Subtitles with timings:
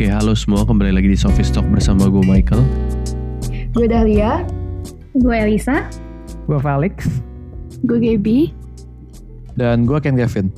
[0.00, 0.64] Oke, halo semua.
[0.64, 2.64] Kembali lagi di Sophie Stock bersama gue Michael.
[3.76, 4.48] Gue Dahlia.
[5.12, 5.92] Gue Elisa.
[6.48, 7.04] Gue Felix.
[7.84, 8.48] Gue Gaby.
[9.60, 10.48] Dan gue Ken Gavin.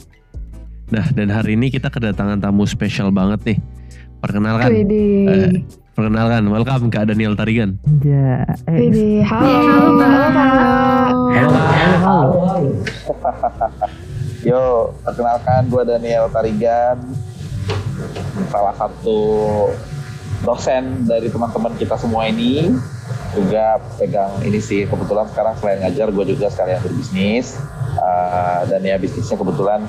[0.95, 3.59] Nah, dan hari ini kita kedatangan tamu spesial banget nih.
[4.23, 4.70] Perkenalkan.
[4.70, 5.66] Eh,
[5.98, 7.82] perkenalkan, welcome Kak Daniel Tarigan.
[8.06, 9.27] Ya, eh.
[9.27, 9.43] Halo.
[9.43, 10.50] Halo, Halo, Kak.
[11.34, 12.30] halo, halo, halo.
[14.46, 17.03] Yo, perkenalkan gue Daniel Tarigan,
[18.49, 19.21] salah satu
[20.43, 22.73] dosen dari teman-teman kita semua ini.
[23.32, 27.57] Juga pegang ini sih, kebetulan sekarang selain ngajar, gue juga sekalian berbisnis.
[27.96, 29.85] Uh, dan ya bisnisnya kebetulan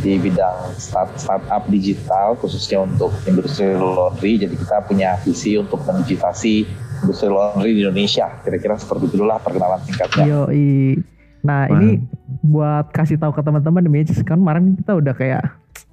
[0.00, 4.40] di bidang start startup digital, khususnya untuk industri laundry.
[4.40, 6.64] Jadi kita punya visi untuk mendigitasi
[7.04, 8.32] industri laundry di Indonesia.
[8.44, 10.24] Kira-kira seperti itulah perkenalan singkatnya.
[10.24, 11.00] Yoi.
[11.44, 12.00] Nah ini
[12.40, 15.42] buat kasih tahu ke teman-teman nih, kan kemarin kita udah kayak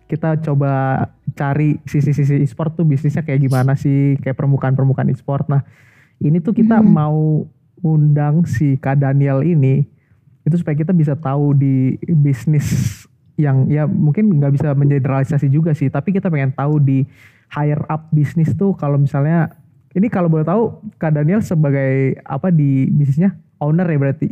[0.05, 5.49] kita coba cari sisi-sisi e-sport tuh bisnisnya kayak gimana sih, kayak permukaan-permukaan e-sport.
[5.49, 5.63] Nah
[6.21, 6.89] ini tuh kita Hmm.
[6.91, 7.19] mau
[7.83, 9.83] undang si Kak Daniel ini
[10.43, 13.03] itu supaya kita bisa tahu di bisnis
[13.39, 17.07] yang ya mungkin nggak bisa mengeneralisasi juga sih, tapi kita pengen tahu di
[17.49, 19.55] higher up bisnis tuh kalau misalnya
[19.93, 24.29] ini kalau boleh tahu Kak Daniel sebagai apa di bisnisnya owner ya berarti.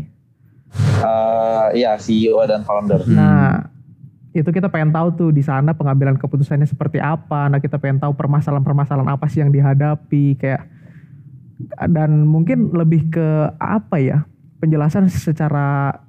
[1.01, 3.03] Eh, ya CEO dan founder.
[3.09, 3.70] Nah,
[4.31, 7.51] itu kita pengen tahu tuh di sana pengambilan keputusannya seperti apa.
[7.51, 10.71] Nah, kita pengen tahu permasalahan-permasalahan apa sih yang dihadapi kayak
[11.91, 13.27] dan mungkin lebih ke
[13.59, 14.23] apa ya?
[14.63, 15.99] Penjelasan secara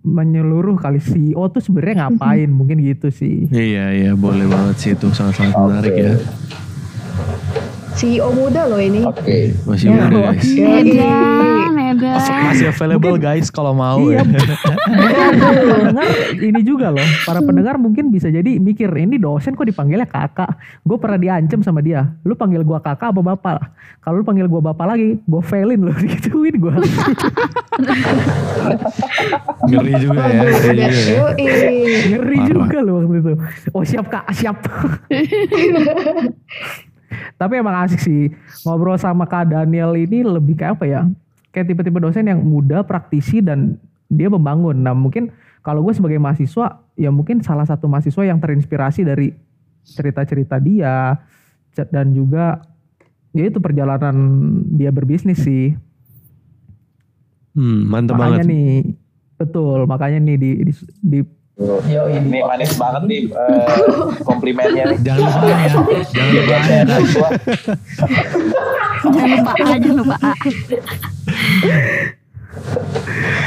[0.00, 3.48] menyeluruh kali CEO tuh sebenarnya ngapain mungkin gitu sih.
[3.52, 6.04] Iya, iya, boleh banget sih itu sangat-sangat menarik Oke.
[6.04, 6.14] ya.
[8.00, 9.04] CEO muda loh ini.
[9.04, 9.52] Oke.
[9.68, 10.48] Masih Ya, muda guys.
[10.56, 12.18] Edan, Edan.
[12.46, 14.32] Masih available guys kalau mau Iya, ya.
[15.66, 17.06] pendengar ini juga loh.
[17.22, 20.54] Para pendengar mungkin bisa jadi mikir ini dosen kok dipanggilnya kakak.
[20.82, 22.14] Gue pernah diancam sama dia.
[22.22, 23.58] Lu panggil gua kakak apa bapak?
[24.00, 26.74] Kalau lu panggil gua bapak lagi, gue failin loh digituin gue.
[29.68, 30.42] Ngeri juga ya.
[30.46, 31.68] ngeri juga ya.
[32.08, 33.32] Ngeri juga loh waktu itu.
[33.74, 34.56] Oh siap kak, siap.
[37.36, 38.30] Tapi emang asik sih
[38.62, 41.02] ngobrol sama Kak Daniel ini lebih kayak apa ya?
[41.50, 43.78] Kayak tipe-tipe dosen yang muda, praktisi dan
[44.10, 44.74] dia membangun.
[44.82, 45.30] Nah mungkin
[45.62, 49.32] kalau gue sebagai mahasiswa ya mungkin salah satu mahasiswa yang terinspirasi dari
[49.84, 51.16] cerita-cerita dia
[51.88, 52.60] dan juga
[53.32, 54.16] ya itu perjalanan
[54.74, 55.72] dia berbisnis sih.
[57.54, 58.50] Hmm, mantap makanya banget.
[58.50, 58.70] nih
[59.40, 60.72] betul makanya nih di di,
[61.02, 61.20] di
[61.60, 64.98] Ini manis banget nih eh, komplimennya nih.
[65.04, 65.68] Jangan lupa ya.
[66.08, 66.82] Jangan lupa ya.
[69.04, 70.32] Jangan lupa jangan lupa A.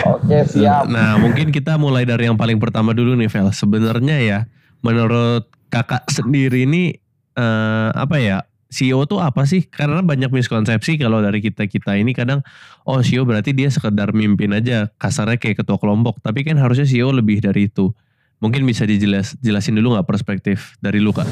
[0.04, 0.88] Oke siap.
[0.88, 3.52] Nah, mungkin kita mulai dari yang paling pertama dulu nih, Vel.
[3.52, 4.40] Sebenarnya ya,
[4.80, 6.96] menurut kakak sendiri ini
[7.36, 8.40] eh, apa ya?
[8.74, 9.70] CEO tuh apa sih?
[9.70, 12.42] Karena banyak miskonsepsi kalau dari kita-kita ini kadang
[12.90, 16.18] oh CEO berarti dia sekedar mimpin aja, kasarnya kayak ketua kelompok.
[16.26, 17.94] Tapi kan harusnya CEO lebih dari itu.
[18.42, 21.30] Mungkin bisa dijelas jelasin dulu nggak perspektif dari lu kak?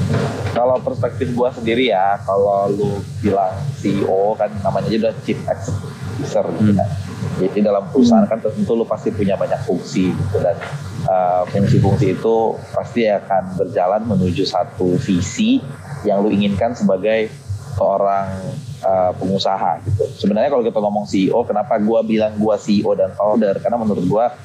[0.54, 6.01] Kalau perspektif gua sendiri ya, kalau lu bilang CEO kan namanya aja udah chief executive
[6.12, 6.80] officer gitu Hmm.
[6.80, 6.90] kan.
[7.42, 10.58] Jadi dalam perusahaan kan tentu lu pasti punya banyak fungsi gitu dan
[11.08, 12.36] uh, fungsi-fungsi itu
[12.76, 15.64] pasti akan berjalan menuju satu visi
[16.04, 17.32] yang lu inginkan sebagai
[17.78, 18.28] seorang
[18.84, 20.04] uh, pengusaha gitu.
[20.28, 23.58] Sebenarnya kalau kita ngomong CEO, kenapa gua bilang gua CEO dan founder?
[23.64, 24.36] Karena menurut gua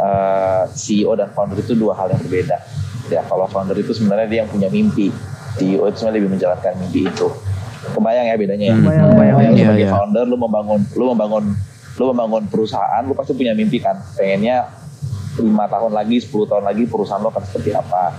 [0.00, 2.56] uh, CEO dan founder itu dua hal yang berbeda.
[3.10, 5.12] Ya, kalau founder itu sebenarnya dia yang punya mimpi.
[5.58, 7.28] CEO itu sebenarnya lebih menjalankan mimpi itu.
[7.80, 8.74] Kebayang ya bedanya ya.
[8.76, 8.84] Hmm.
[8.84, 9.36] Kebayang, kebayang.
[9.36, 9.92] Lu Iya, sebagai iya.
[9.92, 11.44] founder lu membangun lu membangun
[12.00, 13.96] lu membangun perusahaan, lu pasti punya mimpi kan.
[14.16, 14.68] Pengennya
[15.40, 18.12] lima tahun lagi, 10 tahun lagi perusahaan lo akan seperti apa.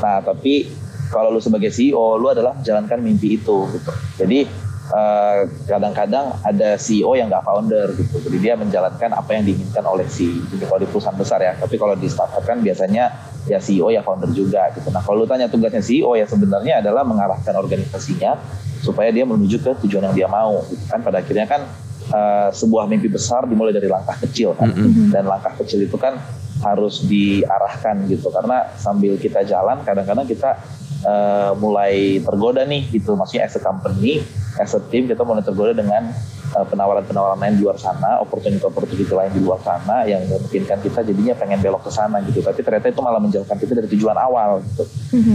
[0.00, 0.68] Nah, tapi
[1.08, 3.92] kalau lu sebagai CEO, lu adalah menjalankan mimpi itu gitu.
[4.20, 4.44] Jadi
[4.88, 8.16] eh, kadang-kadang ada CEO yang nggak founder gitu.
[8.28, 11.52] Jadi dia menjalankan apa yang diinginkan oleh si jadi kalau di perusahaan besar ya.
[11.56, 13.12] Tapi kalau di startup kan biasanya
[13.48, 14.88] ya CEO ya founder juga gitu.
[14.92, 18.36] Nah, kalau lu tanya tugasnya CEO ya sebenarnya adalah mengarahkan organisasinya
[18.80, 21.00] supaya dia menuju ke tujuan yang dia mau gitu kan.
[21.04, 21.64] Pada akhirnya kan
[22.12, 25.12] eh, sebuah mimpi besar dimulai dari langkah kecil kan Mm-mm.
[25.12, 26.16] dan langkah kecil itu kan
[26.58, 30.58] harus diarahkan gitu karena sambil kita jalan kadang-kadang kita
[31.04, 33.14] eh, mulai tergoda nih gitu.
[33.14, 34.22] Maksudnya as a company
[34.58, 36.10] as a team kita mulai tergoda dengan
[36.54, 41.34] eh, penawaran-penawaran lain di luar sana opportunity-opportunity lain di luar sana yang memungkinkan kita jadinya
[41.34, 42.42] pengen belok ke sana gitu.
[42.42, 44.84] Tapi ternyata itu malah menjauhkan kita dari tujuan awal gitu.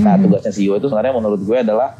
[0.04, 1.96] Nah tugasnya CEO itu sebenarnya menurut gue adalah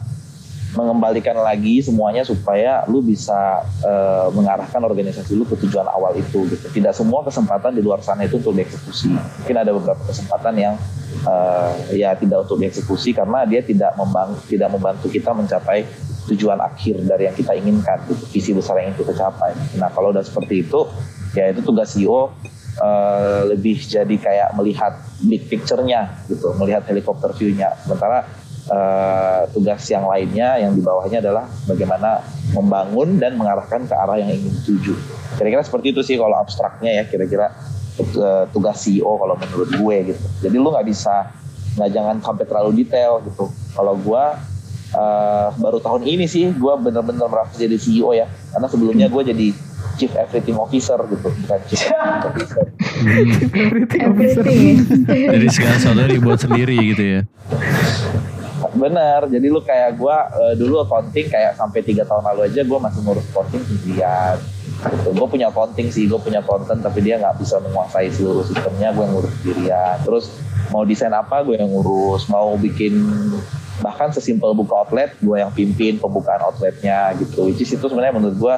[0.74, 6.66] mengembalikan lagi semuanya supaya lu bisa eh, mengarahkan organisasi lu ke tujuan awal itu gitu.
[6.70, 9.14] Tidak semua kesempatan di luar sana itu untuk dieksekusi.
[9.14, 10.76] Mungkin ada beberapa kesempatan yang
[11.26, 15.86] eh, ya tidak untuk dieksekusi karena dia tidak membantu tidak membantu kita mencapai
[16.34, 19.52] tujuan akhir dari yang kita inginkan, gitu, visi besar yang ingin kita capai.
[19.76, 20.88] Nah kalau udah seperti itu,
[21.36, 22.32] ya itu tugas CEO
[22.80, 27.76] eh, lebih jadi kayak melihat big picture-nya gitu, melihat helikopter view-nya.
[27.84, 28.26] Sementara
[28.70, 32.24] eh, tugas yang lainnya yang di bawahnya adalah bagaimana
[32.56, 34.94] membangun dan mengarahkan ke arah yang ingin dituju.
[35.36, 37.52] Kira-kira seperti itu sih kalau abstraknya ya kira-kira
[38.00, 40.24] eh, tugas CEO kalau menurut gue gitu.
[40.48, 41.34] Jadi lu nggak bisa
[41.74, 43.52] nggak jangan sampai terlalu detail gitu.
[43.76, 44.24] Kalau gue
[44.96, 48.30] eh, baru tahun ini sih gue bener-bener merasa jadi CEO ya.
[48.56, 49.48] Karena sebelumnya gue jadi
[49.94, 52.64] Chief Everything Officer gitu, bukan Chief Everything Officer.
[53.04, 54.42] Everything officer.
[54.42, 55.28] Everything.
[55.38, 57.22] Jadi segala sesuatu dibuat sendiri gitu ya.
[58.74, 60.18] Bener, jadi lu kayak gue
[60.58, 64.42] dulu accounting kayak sampai tiga tahun lalu aja gue masih ngurus accounting sendirian.
[64.84, 65.10] Gitu.
[65.16, 69.06] Gue punya accounting sih, gue punya konten tapi dia nggak bisa menguasai seluruh sistemnya, gue
[69.06, 70.02] ngurus sendirian.
[70.02, 70.34] Terus
[70.74, 72.98] mau desain apa gue yang ngurus, mau bikin
[73.82, 77.48] bahkan sesimpel buka outlet gue yang pimpin pembukaan outletnya gitu.
[77.48, 78.56] Which is itu sebenarnya menurut gue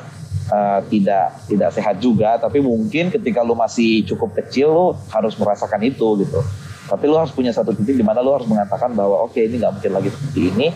[0.50, 5.84] uh, tidak tidak sehat juga, tapi mungkin ketika lu masih cukup kecil lu harus merasakan
[5.84, 6.40] itu gitu.
[6.86, 9.74] Tapi lu harus punya satu titik di mana lu harus mengatakan bahwa oke ini nggak
[9.82, 10.68] mungkin lagi seperti ini,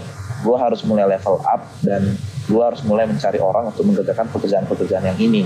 [0.42, 2.18] gue harus mulai level up dan
[2.50, 5.46] gue harus mulai mencari orang untuk mengerjakan pekerjaan-pekerjaan yang ini.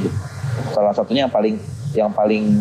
[0.72, 1.60] Salah satunya yang paling
[1.94, 2.58] yang paling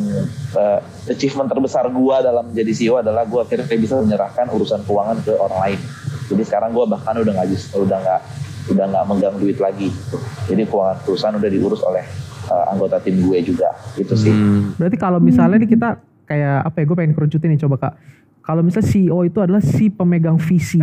[0.59, 5.33] uh, achievement terbesar gue dalam menjadi CEO adalah gue akhirnya bisa menyerahkan urusan keuangan ke
[5.39, 5.79] orang lain.
[6.29, 7.49] Jadi sekarang gue bahkan udah nggak
[7.81, 8.21] udah nggak
[8.77, 9.89] udah nggak megang duit lagi.
[10.51, 12.05] Jadi keuangan perusahaan udah diurus oleh
[12.53, 13.73] uh, anggota tim gue juga.
[13.97, 14.33] Itu sih.
[14.33, 14.77] Hmm.
[14.77, 17.95] Berarti kalau misalnya nih kita kayak apa ya gue pengen kerucutin nih coba kak.
[18.43, 20.81] Kalau misalnya CEO itu adalah si pemegang visi.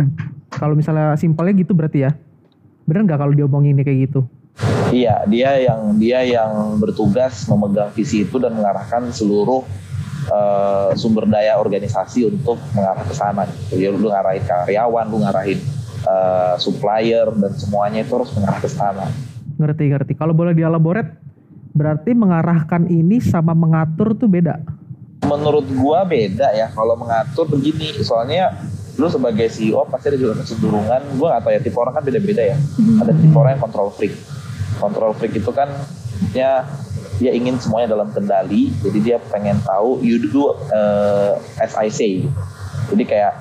[0.48, 2.14] Kalau misalnya simpelnya gitu berarti ya.
[2.86, 4.20] Bener nggak kalau diomongin ini kayak gitu?
[4.90, 9.62] Iya, dia yang dia yang bertugas memegang visi itu dan mengarahkan seluruh
[10.30, 13.44] uh, sumber daya organisasi untuk mengarah ke sana.
[13.46, 13.82] Gitu.
[13.82, 15.60] Ya, lu ngarahin karyawan, lu ngarahin
[16.08, 19.06] uh, supplier dan semuanya itu harus mengarah ke sana.
[19.60, 20.12] Ngerti ngerti.
[20.16, 21.12] Kalau boleh dielaborate,
[21.76, 24.79] berarti mengarahkan ini sama mengatur tuh beda.
[25.30, 28.50] Menurut gua beda ya kalau mengatur begini, soalnya
[28.98, 32.42] lu sebagai CEO pasti ada juga kecenderungan, gua nggak tahu ya tipe orang kan beda-beda
[32.42, 32.56] ya.
[32.98, 34.14] Ada tipe orang yang control freak.
[34.82, 35.70] Control freak itu kan
[36.34, 36.66] ya
[37.22, 42.26] dia ingin semuanya dalam kendali, jadi dia pengen tahu you do uh, as I say.
[42.90, 43.38] Jadi kayak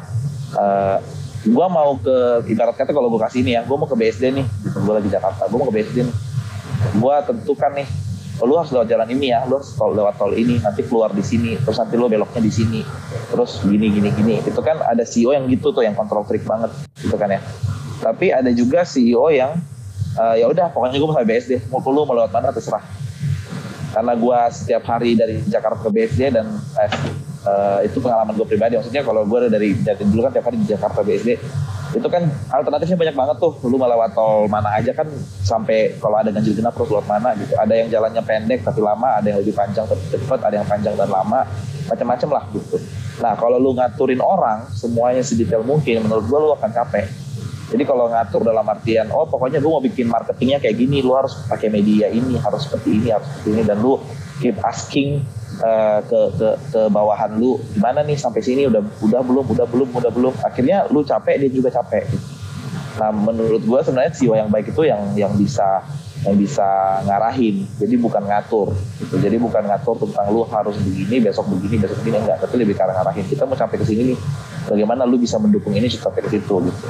[0.54, 1.02] uh,
[1.50, 4.46] gua mau ke ibarat kata kalau gua kasih ini ya, gua mau ke BSD nih,
[4.46, 4.78] gitu.
[4.86, 6.16] gua lagi Jakarta, gua mau ke BSD nih.
[7.02, 7.88] Gua tentukan nih
[8.44, 11.24] lu harus lewat jalan ini ya, lu harus tol, lewat tol ini, nanti keluar di
[11.24, 12.82] sini, terus nanti lu beloknya di sini,
[13.32, 14.36] terus gini gini gini.
[14.44, 16.72] Itu kan ada CEO yang gitu tuh, yang kontrol freak banget,
[17.04, 17.42] gitu kan ya.
[18.00, 19.60] Tapi ada juga CEO yang
[20.16, 22.84] uh, ya udah, pokoknya gue mau BSD, mau lu mau lewat mana terserah.
[23.90, 26.46] Karena gue setiap hari dari Jakarta ke BSD dan
[26.78, 26.92] eh,
[27.50, 28.78] uh, itu pengalaman gue pribadi.
[28.78, 31.30] Maksudnya kalau gue dari dari dulu kan tiap hari di Jakarta BSD,
[31.90, 32.22] itu kan
[32.54, 33.54] alternatifnya banyak banget tuh.
[33.66, 35.10] Lu mau lewat tol mana aja kan
[35.42, 37.58] sampai kalau ada ganjil genap terus lewat mana gitu.
[37.58, 40.94] Ada yang jalannya pendek tapi lama ada yang lebih panjang tapi cepat ada yang panjang
[40.94, 41.46] dan lama.
[41.90, 42.78] Macam-macam lah gitu.
[43.20, 47.10] Nah kalau lu ngaturin orang semuanya sedetail mungkin menurut gua lu akan capek.
[47.70, 51.38] Jadi kalau ngatur dalam artian oh pokoknya gua mau bikin marketingnya kayak gini lu harus
[51.50, 53.98] pakai media ini harus seperti ini harus seperti ini dan lu
[54.42, 55.26] keep asking
[55.62, 59.90] uh, ke ke ke bawahan lu gimana nih sampai sini udah udah belum udah belum
[59.94, 60.34] udah belum.
[60.44, 62.08] Akhirnya lu capek dia juga capek.
[63.00, 65.84] Nah menurut gua sebenarnya CEO yang baik itu yang yang bisa
[66.28, 67.64] yang bisa ngarahin.
[67.80, 69.16] Jadi bukan ngatur gitu.
[69.20, 72.44] Jadi bukan ngatur tentang lu harus begini besok begini besok begini enggak.
[72.44, 73.26] Tapi lebih ke arah ngarahin.
[73.28, 74.20] Kita mau sampai ke sini nih.
[74.68, 76.56] Bagaimana lu bisa mendukung ini sampai ke situ?
[76.60, 76.86] Gitu.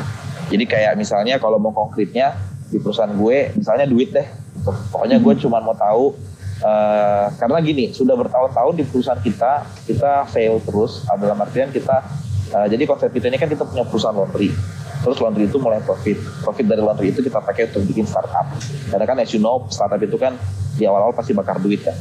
[0.50, 2.34] Jadi kayak misalnya kalau mau konkretnya
[2.70, 4.26] di perusahaan gue misalnya duit deh.
[4.26, 4.72] Gitu.
[4.92, 6.14] pokoknya gue cuma mau tahu
[6.60, 12.04] Uh, karena gini sudah bertahun-tahun di perusahaan kita kita fail terus uh, dalam artian kita
[12.52, 14.52] uh, jadi konsep kita ini kan kita punya perusahaan laundry.
[15.00, 16.20] Terus laundry itu mulai profit.
[16.44, 18.52] Profit dari laundry itu kita pakai untuk bikin startup.
[18.92, 20.36] Karena kan as you know startup itu kan
[20.76, 21.96] di awal-awal pasti bakar duit kan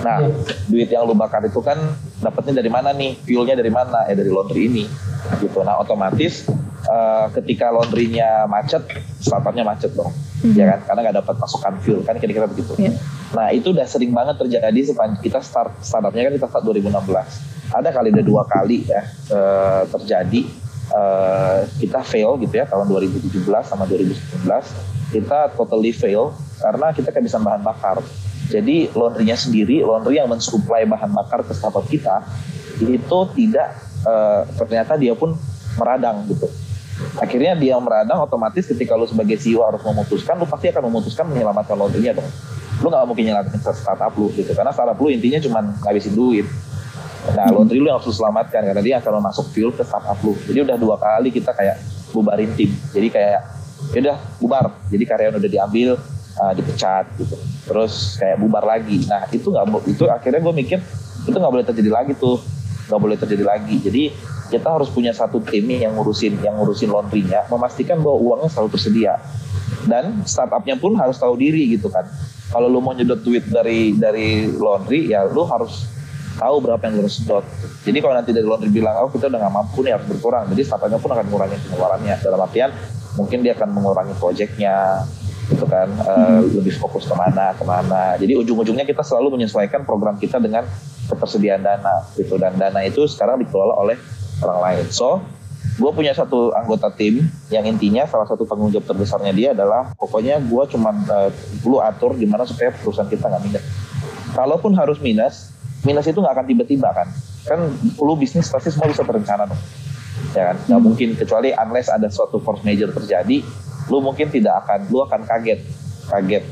[0.00, 0.16] nah
[0.68, 1.76] duit yang lu bakar itu kan
[2.24, 3.20] dapatnya dari mana nih?
[3.20, 4.08] Fuelnya dari mana?
[4.08, 4.84] Ya dari laundry ini
[5.40, 5.60] gitu.
[5.60, 6.48] Nah otomatis
[6.88, 8.84] uh, ketika laundrynya macet
[9.20, 10.56] startupnya macet dong mm-hmm.
[10.56, 12.96] ya kan karena nggak dapat pasokan fuel kan kira-kira begitu yeah.
[13.30, 17.70] Nah itu udah sering banget terjadi sepanjang kita start startupnya kan kita start 2016.
[17.70, 20.40] Ada kali ada dua kali ya uh, terjadi
[20.90, 24.50] uh, kita fail gitu ya tahun 2017 sama 2019
[25.14, 28.02] kita totally fail karena kita kehabisan bahan bakar.
[28.50, 32.26] Jadi laundrynya sendiri, laundry yang mensuplai bahan bakar ke startup kita
[32.82, 35.38] itu tidak uh, ternyata dia pun
[35.78, 36.50] meradang gitu.
[37.18, 41.76] Akhirnya dia meradang otomatis ketika lu sebagai CEO harus memutuskan, lu pasti akan memutuskan menyelamatkan
[41.76, 42.30] laundrynya dong
[42.80, 46.48] lu nggak mungkin nyelamatin startup lu gitu karena startup lu intinya cuma ngabisin duit.
[47.36, 50.32] Nah laundry lu yang harus selamatkan karena dia akan masuk fuel ke startup lu.
[50.48, 51.76] Jadi udah dua kali kita kayak
[52.16, 52.72] bubarin tim.
[52.96, 53.40] Jadi kayak
[53.92, 54.64] ya udah bubar.
[54.88, 55.88] Jadi karyawan udah diambil
[56.40, 57.36] uh, dipecat gitu.
[57.68, 59.04] Terus kayak bubar lagi.
[59.04, 60.78] Nah itu nggak itu akhirnya gue mikir
[61.28, 62.40] itu nggak boleh terjadi lagi tuh
[62.90, 63.78] nggak boleh terjadi lagi.
[63.78, 64.10] Jadi
[64.50, 69.14] kita harus punya satu tim yang ngurusin yang ngurusin laundrynya memastikan bahwa uangnya selalu tersedia.
[69.86, 72.04] Dan startupnya pun harus tahu diri gitu kan.
[72.50, 75.86] Kalau lu mau nyedot duit dari dari laundry ya lu harus
[76.34, 77.46] tahu berapa yang lu harus sedot
[77.80, 80.44] jadi kalau nanti dari laundry bilang oh kita udah nggak mampu nih harus berkurang.
[80.52, 82.14] Jadi startupnya pun akan mengurangi pengeluarannya.
[82.20, 82.70] Dalam artian
[83.16, 84.76] mungkin dia akan mengurangi proyeknya
[85.48, 85.88] gitu kan.
[85.88, 88.20] Eh, lebih fokus ke mana ke mana.
[88.20, 90.68] Jadi ujung-ujungnya kita selalu menyesuaikan program kita dengan
[91.10, 92.38] ketersediaan dana gitu.
[92.38, 93.96] Dan dana itu sekarang dikelola oleh
[94.46, 94.86] orang lain.
[94.94, 95.20] So
[95.80, 100.40] gue punya satu anggota tim yang intinya salah satu tanggung jawab terbesarnya dia adalah pokoknya
[100.40, 100.94] gue cuman
[101.64, 103.64] lu atur gimana supaya perusahaan kita nggak minus.
[104.36, 105.50] Kalaupun harus minus
[105.82, 107.08] minus itu nggak akan tiba-tiba kan?
[107.48, 107.60] Kan
[107.98, 109.60] lu bisnis pasti semua bisa berencana dong.
[110.36, 110.56] Ya kan?
[110.68, 113.42] Nggak mungkin kecuali unless ada suatu force major terjadi
[113.90, 115.60] lu mungkin tidak akan lu akan kaget.
[116.10, 116.44] Kaget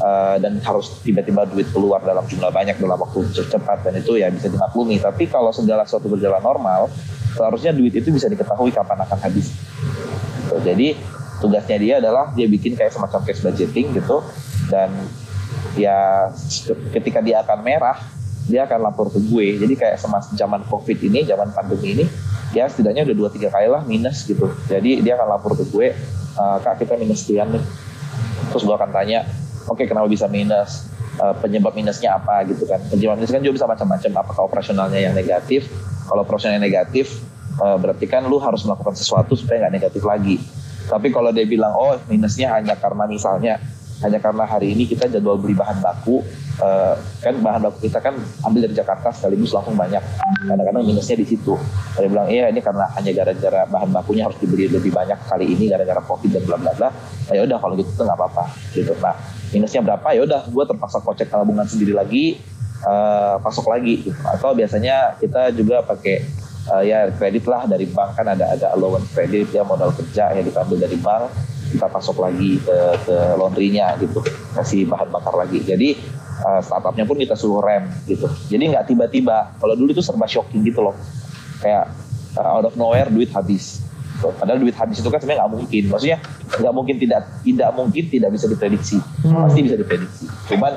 [0.00, 4.28] eh, dan harus tiba-tiba duit keluar dalam jumlah banyak dalam waktu cepat dan itu ya
[4.32, 5.00] bisa dimaklumi.
[5.00, 6.88] Tapi kalau segala sesuatu berjalan normal
[7.36, 9.52] seharusnya duit itu bisa diketahui kapan akan habis.
[10.46, 10.56] Gitu.
[10.62, 10.88] jadi
[11.42, 14.22] tugasnya dia adalah dia bikin kayak semacam cash budgeting gitu
[14.72, 14.88] dan
[15.76, 16.30] ya
[16.96, 17.98] ketika dia akan merah
[18.46, 19.58] dia akan lapor ke gue.
[19.58, 22.04] Jadi kayak semasa zaman covid ini zaman pandemi ini
[22.54, 24.46] ya setidaknya udah dua tiga kali lah minus gitu.
[24.70, 25.92] Jadi dia akan lapor ke gue
[26.36, 27.62] "Eh, kak kita minus sekian nih.
[28.54, 29.26] Terus gue akan tanya
[29.66, 30.88] oke kenapa bisa minus?
[31.16, 32.80] Eh, penyebab minusnya apa gitu kan?
[32.92, 34.10] Penyebab minus kan juga bisa macam-macam.
[34.20, 35.68] Apakah operasionalnya yang negatif?
[36.06, 37.22] Kalau operasionalnya negatif
[37.56, 40.36] eh, berarti kan lu harus melakukan sesuatu supaya nggak negatif lagi.
[40.86, 43.58] Tapi kalau dia bilang oh minusnya hanya karena misalnya
[44.04, 46.20] hanya karena hari ini kita jadwal beli bahan baku
[46.60, 48.12] eh, kan bahan baku kita kan
[48.44, 50.02] ambil dari Jakarta sekaligus langsung banyak.
[50.44, 51.56] Kadang-kadang minusnya di situ.
[51.96, 55.72] Dia bilang iya ini karena hanya gara-gara bahan bakunya harus dibeli lebih banyak kali ini
[55.72, 56.88] gara-gara covid dan bla bla bla.
[56.92, 58.44] Nah, ya udah kalau gitu tuh nggak apa-apa.
[58.76, 58.92] Gitu.
[59.00, 59.14] Nah
[59.56, 60.08] minusnya berapa?
[60.12, 62.36] Ya udah gue terpaksa kocek tabungan sendiri lagi
[62.84, 64.20] eh, pasok lagi gitu.
[64.28, 66.20] atau biasanya kita juga pakai
[66.76, 70.44] eh, ya kredit lah dari bank kan ada ada allowance kredit ya modal kerja yang
[70.44, 71.24] kita ambil dari bank
[71.72, 74.22] kita pasok lagi ke ke laundrynya gitu
[74.54, 75.62] kasih bahan bakar lagi.
[75.62, 75.98] Jadi
[76.42, 78.26] eh, startupnya pun kita suruh rem gitu.
[78.48, 79.56] Jadi nggak tiba-tiba.
[79.58, 80.94] Kalau dulu itu serba shocking gitu loh.
[81.60, 81.90] Kayak
[82.38, 83.82] eh, out of nowhere duit habis.
[84.16, 84.32] Gitu.
[84.32, 85.82] padahal duit habis itu kan sebenarnya nggak mungkin.
[85.92, 86.18] Maksudnya
[86.56, 88.96] nggak mungkin tidak tidak mungkin tidak bisa diprediksi.
[89.20, 90.24] Pasti bisa diprediksi.
[90.48, 90.72] Cuman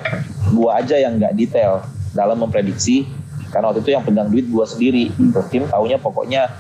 [0.51, 3.08] gua aja yang nggak detail dalam memprediksi
[3.50, 5.08] karena waktu itu yang pegang duit gua sendiri.
[5.15, 5.39] Gitu.
[5.48, 6.51] tim taunya pokoknya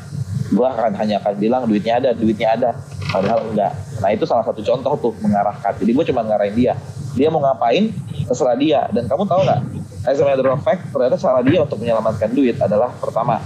[0.55, 2.69] gua akan hanya akan bilang duitnya ada duitnya ada
[3.09, 3.73] padahal enggak.
[3.99, 5.73] Nah itu salah satu contoh tuh mengarahkan.
[5.81, 6.73] Jadi gua cuma ngarahin dia.
[7.17, 7.89] Dia mau ngapain
[8.29, 8.85] terserah dia.
[8.93, 9.61] Dan kamu tahu nggak?
[10.07, 13.43] As a matter of fact ternyata cara dia untuk menyelamatkan duit adalah pertama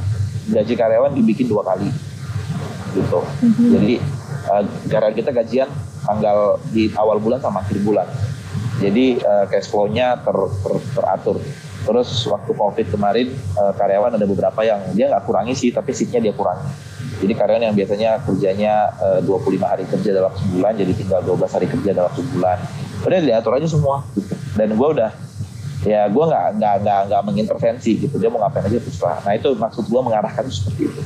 [0.51, 1.89] gaji karyawan dibikin dua kali.
[2.93, 3.19] Gitu.
[3.73, 3.93] Jadi
[4.51, 5.69] eh, karena kita gajian
[6.03, 8.05] tanggal di awal bulan sama akhir bulan.
[8.83, 11.37] Jadi eh, cash flow-nya ter- ter- teratur.
[11.83, 16.29] Terus waktu covid kemarin eh, karyawan ada beberapa yang dia nggak kurangi sih tapi seatnya
[16.29, 21.19] dia kurangi jadi karyawan yang biasanya kerjanya eh, 25 hari kerja dalam sebulan jadi tinggal
[21.21, 22.57] 12 hari kerja dalam sebulan.
[23.03, 23.97] Udah diatur aja semua.
[24.57, 25.11] Dan gue udah
[25.83, 28.15] ya gue nggak nggak nggak nggak mengintervensi gitu.
[28.17, 29.19] Dia mau ngapain aja terserah.
[29.21, 31.01] Nah itu maksud gue mengarahkan seperti itu.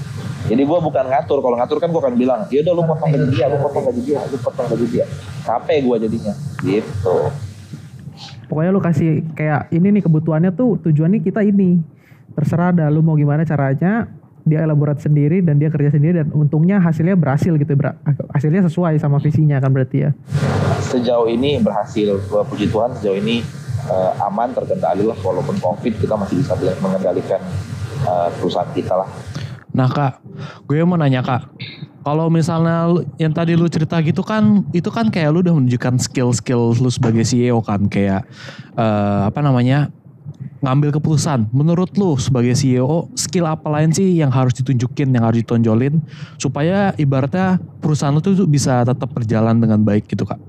[0.48, 1.40] Jadi gue bukan ngatur.
[1.44, 4.02] Kalau ngatur kan gue akan bilang ya udah lu potong gaji dia lu potong gaji
[4.06, 5.06] dia lu potong gaji dia.
[5.44, 6.34] Capek gue jadinya.
[6.64, 7.18] Gitu.
[8.48, 11.84] Pokoknya lu kasih kayak ini nih kebutuhannya tuh tujuannya kita ini.
[12.38, 14.08] Terserah dah lu mau gimana caranya.
[14.48, 17.76] Dia elaborat sendiri dan dia kerja sendiri dan untungnya hasilnya berhasil gitu.
[17.76, 18.00] Ber-
[18.34, 20.12] hasilnya sesuai sama visinya kan berarti ya.
[20.78, 23.44] sejauh ini berhasil puji Tuhan sejauh ini
[23.90, 27.42] eh, aman terkendali lah walaupun covid kita masih bisa mengendalikan
[28.06, 29.10] eh, perusahaan kita lah
[29.78, 30.26] Nah kak,
[30.66, 31.54] gue mau nanya kak,
[32.02, 32.90] kalau misalnya
[33.22, 37.22] yang tadi lu cerita gitu kan, itu kan kayak lu udah menunjukkan skill-skill lu sebagai
[37.22, 38.26] CEO kan, kayak
[38.74, 39.94] eh, apa namanya
[40.62, 41.50] ngambil keputusan.
[41.54, 46.02] Menurut lu sebagai CEO, skill apa lain sih yang harus ditunjukin, yang harus ditonjolin,
[46.42, 50.40] supaya ibaratnya perusahaan lu tuh bisa tetap berjalan dengan baik gitu kak?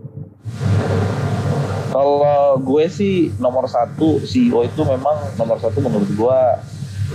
[1.93, 6.39] Kalau gue sih nomor satu CEO itu memang nomor satu menurut gue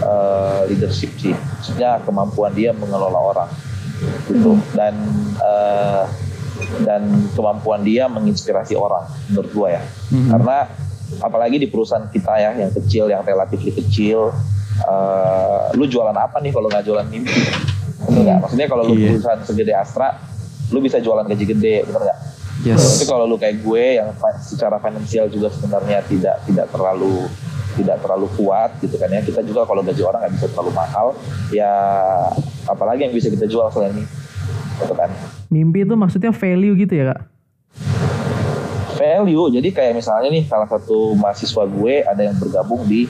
[0.01, 3.49] eh, leadership sih, maksudnya kemampuan dia mengelola orang
[4.27, 4.59] gitu.
[4.75, 4.93] Dan
[5.39, 6.05] eh,
[6.85, 9.83] dan kemampuan dia menginspirasi orang menurut gue ya,
[10.31, 10.57] karena
[11.19, 14.31] apalagi di perusahaan kita ya yang kecil yang relatif kecil,
[14.81, 17.33] eh, lu jualan apa nih kalau nggak jualan mimpi?
[18.09, 18.37] Bener nggak?
[18.47, 19.15] Maksudnya kalau lu Iya.
[19.15, 20.17] perusahaan segede Astra,
[20.71, 22.19] lu bisa jualan gaji gede, bener nggak?
[22.63, 22.79] Yes.
[22.79, 27.27] Tapi kalau lu kayak gue yang secara finansial juga sebenarnya tidak tidak terlalu
[27.73, 31.17] tidak terlalu kuat gitu kan ya kita juga kalau gaji orang nggak bisa terlalu mahal
[31.49, 31.73] ya
[32.69, 34.05] apalagi yang bisa kita jual selain ini
[34.77, 35.09] gitu kan
[35.49, 37.32] Mimpi itu maksudnya value gitu ya kak?
[39.03, 43.03] Value jadi kayak misalnya nih salah satu mahasiswa gue ada yang bergabung di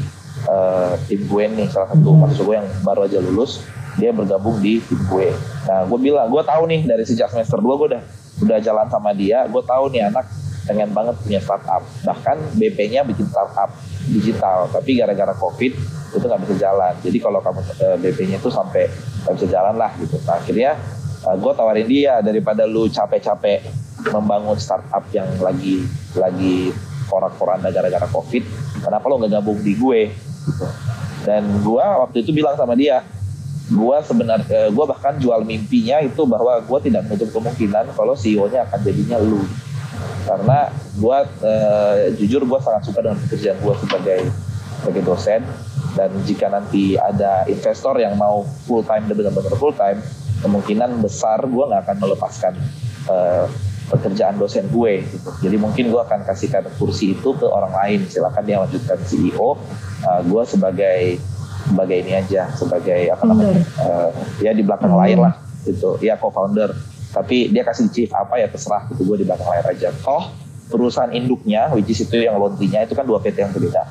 [0.50, 1.68] eh, tim gue nih.
[1.70, 3.62] Salah satu mahasiswa gue yang baru aja lulus
[4.02, 5.30] dia bergabung di tim gue.
[5.70, 8.04] Nah gue bilang gue tahu nih dari sejak semester 2 gue udah
[8.42, 9.46] udah jalan sama dia.
[9.46, 10.26] Gue tahu nih anak
[10.66, 11.84] pengen banget punya startup.
[12.02, 13.70] Bahkan BP-nya bikin startup
[14.10, 15.78] digital tapi gara-gara covid
[16.14, 16.94] itu nggak bisa jalan.
[17.06, 18.90] Jadi kalau kamu eh, BP-nya itu sampai
[19.24, 20.18] nggak bisa jalan lah gitu.
[20.26, 20.72] Nah, akhirnya
[21.24, 23.64] gue tawarin dia daripada lu capek-capek
[24.12, 26.74] membangun startup yang lagi lagi
[27.08, 28.44] porak-poranda gara-gara covid
[28.82, 30.66] kenapa lo nggak gabung di gue gitu.
[31.24, 33.06] dan gue waktu itu bilang sama dia
[33.72, 38.80] gue sebenarnya gue bahkan jual mimpinya itu bahwa gue tidak menutup kemungkinan kalau CEO-nya akan
[38.84, 39.40] jadinya lu
[40.24, 44.20] karena gue eh, jujur gue sangat suka dengan pekerjaan gue sebagai
[44.84, 45.42] sebagai dosen
[45.94, 50.00] dan jika nanti ada investor yang mau full time benar-benar full time
[50.44, 52.54] kemungkinan besar gue nggak akan melepaskan
[53.08, 53.46] eh,
[53.92, 55.30] pekerjaan dosen gue gitu.
[55.44, 58.00] Jadi mungkin gue akan kasihkan kursi itu ke orang lain.
[58.08, 59.60] Silakan dia lanjutkan CEO.
[60.04, 61.20] Uh, gue sebagai
[61.64, 63.64] sebagai ini aja, sebagai apa namanya?
[63.80, 64.10] Uh,
[64.44, 65.34] ya di belakang layar lah
[65.68, 66.00] gitu.
[66.00, 66.72] Ya co-founder.
[67.14, 69.04] Tapi dia kasih chief apa ya terserah gitu.
[69.04, 69.92] Gue di belakang layar aja.
[70.04, 73.84] Toh perusahaan induknya, which is itu yang laundry-nya itu kan dua PT yang berbeda.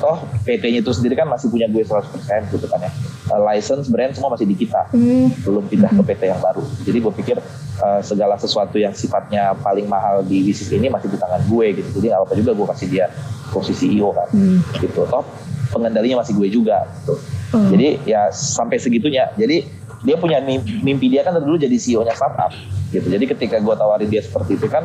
[0.00, 2.90] Toh PT-nya itu sendiri kan masih punya gue 100% gitu kan ya.
[3.30, 5.30] Uh, license brand semua masih di kita Hmm.
[5.46, 6.66] belum pindah ke PT yang baru.
[6.82, 7.36] Jadi gue pikir
[7.78, 12.02] uh, segala sesuatu yang sifatnya paling mahal di bisnis ini masih di tangan gue gitu.
[12.02, 13.06] Jadi nggak apa-apa juga gue kasih dia
[13.54, 14.58] posisi CEO kan, Hmm.
[14.82, 15.06] gitu.
[15.06, 15.26] Top
[15.70, 16.90] pengendalinya masih gue juga.
[16.98, 17.14] Gitu.
[17.54, 17.70] Oh.
[17.70, 19.30] Jadi ya sampai segitunya.
[19.38, 19.62] Jadi
[20.02, 22.50] dia punya mimpi, mimpi dia kan dari dulu jadi CEO-nya startup,
[22.90, 23.06] gitu.
[23.06, 24.82] Jadi ketika gue tawarin dia seperti itu kan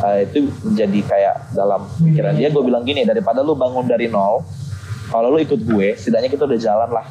[0.00, 4.42] uh, itu menjadi kayak dalam pikiran dia gue bilang gini daripada lu bangun dari nol,
[5.12, 7.06] kalau lu ikut gue, setidaknya kita udah jalan lah,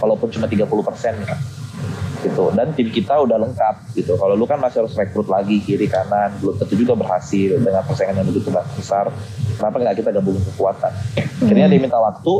[0.00, 1.14] walaupun cuma 30 persen
[2.20, 2.52] gitu.
[2.52, 4.14] Dan tim kita udah lengkap gitu.
[4.20, 8.20] Kalau lu kan masih harus rekrut lagi kiri kanan belum tentu juga berhasil dengan persaingan
[8.20, 9.08] yang begitu besar.
[9.56, 10.92] Kenapa nggak kita gabungin kekuatan?
[11.16, 12.34] Akhirnya dia minta waktu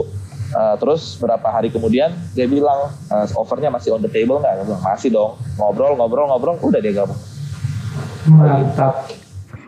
[0.53, 4.69] uh, terus berapa hari kemudian dia bilang uh, offernya masih on the table nggak?
[4.69, 7.19] Bilang masih dong ngobrol ngobrol ngobrol udah dia gabung.
[8.29, 9.20] Mantap.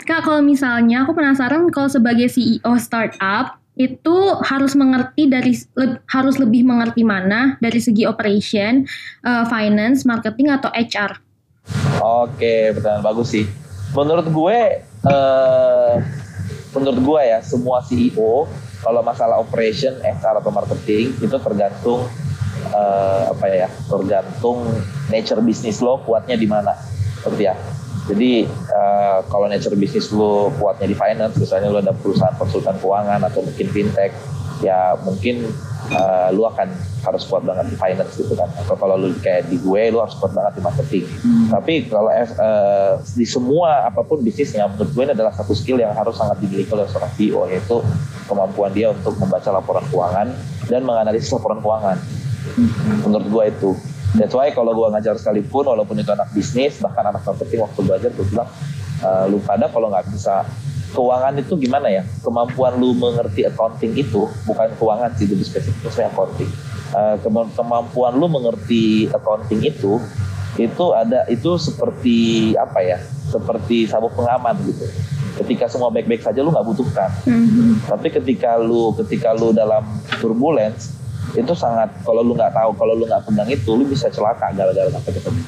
[0.03, 6.37] Kak, kalau misalnya aku penasaran kalau sebagai CEO startup itu harus mengerti dari le- harus
[6.37, 8.85] lebih mengerti mana dari segi operation,
[9.25, 11.17] eh, finance, marketing atau HR.
[12.03, 13.47] Oke, pertanyaan bagus sih.
[13.97, 15.95] Menurut gue, eh,
[16.77, 18.51] menurut gue ya semua CEO
[18.83, 22.05] kalau masalah operation, HR atau marketing itu tergantung
[22.73, 24.67] eh, apa ya, tergantung
[25.09, 26.77] nature bisnis lo kuatnya di mana,
[27.23, 27.55] seperti ya.
[28.11, 33.23] Jadi eh, kalau nature bisnis lo kuatnya di finance, misalnya lo ada perusahaan konsultan keuangan
[33.23, 34.11] atau mungkin fintech,
[34.59, 35.47] ya mungkin
[35.87, 36.67] eh, lu akan
[37.07, 38.51] harus kuat banget di finance gitu kan.
[38.59, 41.05] Atau kalau lu kayak di gue, lu harus kuat banget di marketing.
[41.47, 42.27] Tapi kalau eh,
[43.15, 46.75] di semua apa pun bisnisnya, menurut gue ini adalah satu skill yang harus sangat dimiliki
[46.75, 47.79] oleh seorang CEO, yaitu
[48.27, 50.27] kemampuan dia untuk membaca laporan keuangan
[50.67, 52.03] dan menganalisis laporan keuangan.
[53.07, 53.71] Menurut gue itu.
[54.13, 58.11] That's why kalau gue ngajar sekalipun, walaupun itu anak bisnis, bahkan anak marketing waktu belajar,
[58.13, 58.49] gue bilang,
[59.01, 60.45] "Eh, lu pada kalau nggak bisa
[60.93, 62.05] keuangan itu gimana ya?
[62.21, 66.51] Kemampuan lu mengerti accounting itu bukan keuangan sih lebih spesifik itu accounting.
[67.25, 69.97] Kema- kemampuan lu mengerti accounting itu
[70.61, 73.01] itu ada itu seperti apa ya?
[73.33, 74.85] Seperti sabuk pengaman gitu.
[75.41, 77.09] Ketika semua baik-baik saja lu nggak butuhkan.
[77.89, 79.81] Tapi ketika lu ketika lu dalam
[80.21, 80.93] turbulence
[81.33, 84.89] itu sangat kalau lu nggak tahu kalau lu nggak pegang itu lu bisa celaka gara-gara
[84.93, 85.45] pakai sabuk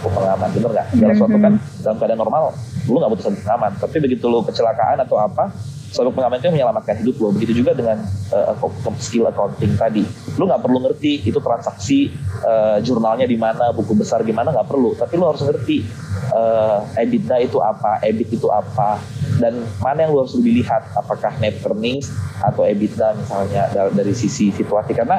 [0.00, 0.86] pengaman bener nggak?
[0.94, 2.42] Segala sesuatu kan dalam keadaan normal
[2.86, 5.50] lu nggak butuh sabuk pengaman tapi begitu lu kecelakaan atau apa
[5.90, 7.98] sabuk pengaman itu menyelamatkan hidup lo begitu juga dengan
[8.30, 8.54] uh,
[9.02, 10.06] skill accounting tadi.
[10.38, 12.14] Lu nggak perlu ngerti itu transaksi
[12.46, 14.94] uh, jurnalnya di mana buku besar gimana nggak perlu.
[14.94, 15.82] Tapi lu harus ngerti
[16.30, 19.02] uh, EBITDA itu apa EBIT itu apa
[19.42, 20.94] dan mana yang lu harus lebih lihat.
[20.94, 22.06] Apakah net earnings
[22.38, 24.94] atau EBITDA misalnya dari, sisi situasi.
[24.94, 25.18] Karena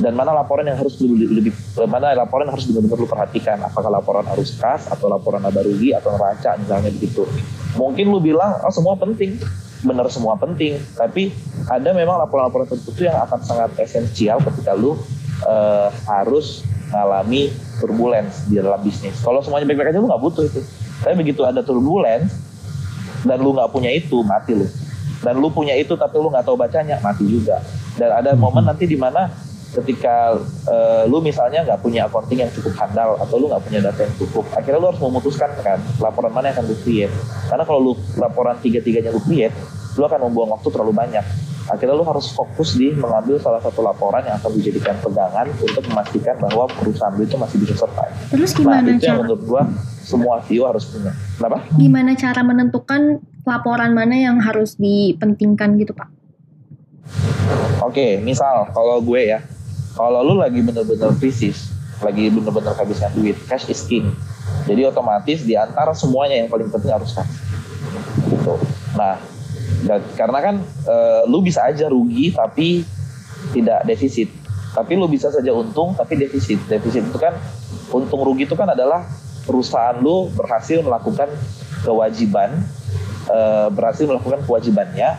[0.00, 1.52] dan mana laporan yang harus lebih, lebih
[1.88, 3.56] mana laporan yang harus benar-benar lu perhatikan.
[3.64, 7.24] Apakah laporan arus kas atau laporan laba rugi atau neraca misalnya begitu.
[7.80, 9.40] Mungkin lu bilang oh semua penting
[9.84, 10.76] benar semua penting.
[10.96, 11.32] Tapi
[11.68, 14.96] ada memang laporan-laporan tertentu yang akan sangat esensial ketika lu
[15.44, 19.14] eh, harus mengalami turbulence di dalam bisnis.
[19.22, 20.60] Kalau semuanya baik-baik aja lu nggak butuh itu.
[21.00, 22.34] Tapi begitu ada turbulence
[23.24, 24.66] dan lu nggak punya itu mati lu.
[25.20, 27.62] Dan lu punya itu tapi lu nggak tahu bacanya mati juga.
[27.96, 29.28] Dan ada momen nanti di mana
[29.70, 30.34] ketika
[30.66, 34.14] uh, lu misalnya nggak punya accounting yang cukup handal atau lu nggak punya data yang
[34.18, 37.14] cukup akhirnya lu harus memutuskan kan laporan mana yang akan lu create
[37.46, 39.54] karena kalau lu laporan tiga-tiganya lu create
[39.94, 41.24] lu akan membuang waktu terlalu banyak
[41.70, 46.34] akhirnya lu harus fokus di mengambil salah satu laporan yang akan dijadikan pegangan untuk memastikan
[46.42, 48.14] bahwa perusahaan lu itu masih bisa survive.
[48.34, 49.62] Terus Nah gimana itu yang cara menurut gua
[50.02, 51.14] semua CEO harus punya.
[51.38, 51.58] Kenapa?
[51.78, 56.10] gimana cara menentukan laporan mana yang harus dipentingkan gitu Pak?
[57.80, 59.38] Oke, misal kalau gue ya,
[60.00, 61.68] kalau lu lagi bener-bener krisis,
[62.00, 64.08] lagi bener-bener kehabisan duit, cash is king.
[64.64, 67.28] Jadi otomatis di antara semuanya yang paling penting harus cash.
[68.24, 68.54] Gitu.
[68.96, 69.20] Nah,
[69.84, 72.84] dan, karena kan eh, lu bisa aja rugi tapi
[73.52, 74.32] tidak defisit.
[74.72, 76.60] Tapi lu bisa saja untung tapi defisit.
[76.64, 77.36] Defisit itu kan
[77.92, 79.04] untung rugi itu kan adalah
[79.44, 81.28] perusahaan lu berhasil melakukan
[81.84, 82.64] kewajiban
[83.28, 85.16] eh, berhasil melakukan kewajibannya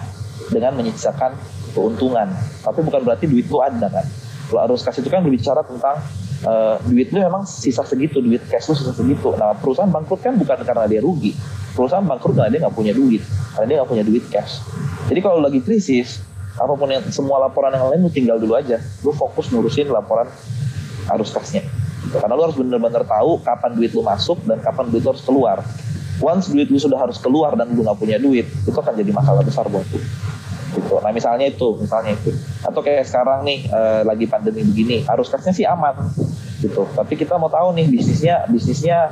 [0.49, 1.37] dengan menyisakan
[1.77, 2.33] keuntungan.
[2.65, 4.05] Tapi bukan berarti duit lu ada kan.
[4.51, 6.03] Kalau arus kas itu kan berbicara tentang
[6.43, 9.31] eh, duit lu memang sisa segitu, duit cash lu sisa segitu.
[9.39, 11.31] Nah perusahaan bangkrut kan bukan karena dia rugi.
[11.71, 13.23] Perusahaan bangkrut karena dia nggak punya duit,
[13.55, 14.59] karena dia nggak punya duit cash.
[15.07, 16.19] Jadi kalau lagi krisis,
[16.59, 18.75] apa pun yang semua laporan yang lain lu tinggal dulu aja.
[19.07, 20.27] Lu fokus ngurusin laporan
[21.15, 21.63] arus kasnya.
[22.11, 25.63] Karena lu harus bener-bener tahu kapan duit lu masuk dan kapan duit lu harus keluar.
[26.19, 29.41] Once duit lu sudah harus keluar dan lu nggak punya duit, itu akan jadi masalah
[29.41, 29.97] besar buat lu.
[30.71, 30.95] Gitu.
[31.03, 32.31] Nah misalnya itu, misalnya itu.
[32.63, 35.95] Atau kayak sekarang nih eh, lagi pandemi begini, arus kasnya sih aman,
[36.63, 36.87] gitu.
[36.95, 39.11] Tapi kita mau tahu nih bisnisnya, bisnisnya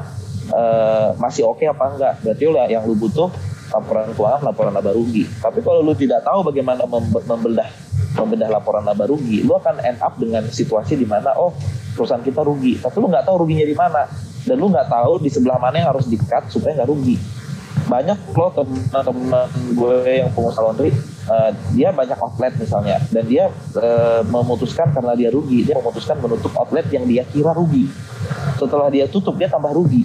[0.51, 2.13] eh, masih oke apa enggak?
[2.23, 3.27] Berarti lu yang lu butuh
[3.69, 5.27] laporan keuangan, laporan laba rugi.
[5.27, 7.69] Tapi kalau lu tidak tahu bagaimana mem- membedah
[8.17, 11.53] membedah laporan laba rugi, lu akan end up dengan situasi di mana oh
[11.93, 14.07] perusahaan kita rugi, tapi lu nggak tahu ruginya di mana
[14.47, 17.19] dan lu nggak tahu di sebelah mana yang harus di-cut supaya nggak rugi.
[17.89, 20.93] Banyak loh teman-teman gue yang pengusaha laundry,
[21.29, 26.51] eh, dia banyak outlet misalnya dan dia eh, memutuskan karena dia rugi, dia memutuskan menutup
[26.57, 27.87] outlet yang dia kira rugi.
[28.57, 30.03] Setelah dia tutup dia tambah rugi,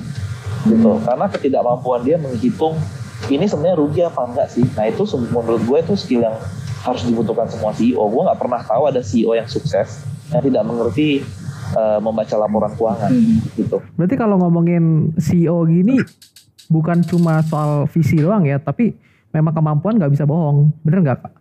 [0.69, 1.01] gitu.
[1.05, 2.77] Karena ketidakmampuan dia menghitung
[3.33, 4.65] ini sebenarnya rugi apa enggak sih?
[4.77, 6.37] Nah itu menurut gue itu skill yang
[6.85, 8.05] harus dibutuhkan semua CEO.
[8.05, 11.25] Gue nggak pernah tahu ada CEO yang sukses yang tidak mengerti
[11.73, 13.11] eh, membaca laporan keuangan
[13.57, 13.81] gitu.
[13.97, 16.01] Berarti kalau ngomongin CEO gini
[16.69, 18.97] bukan cuma soal visi doang ya, tapi
[19.35, 20.71] memang kemampuan nggak bisa bohong.
[20.87, 21.33] Bener nggak Pak?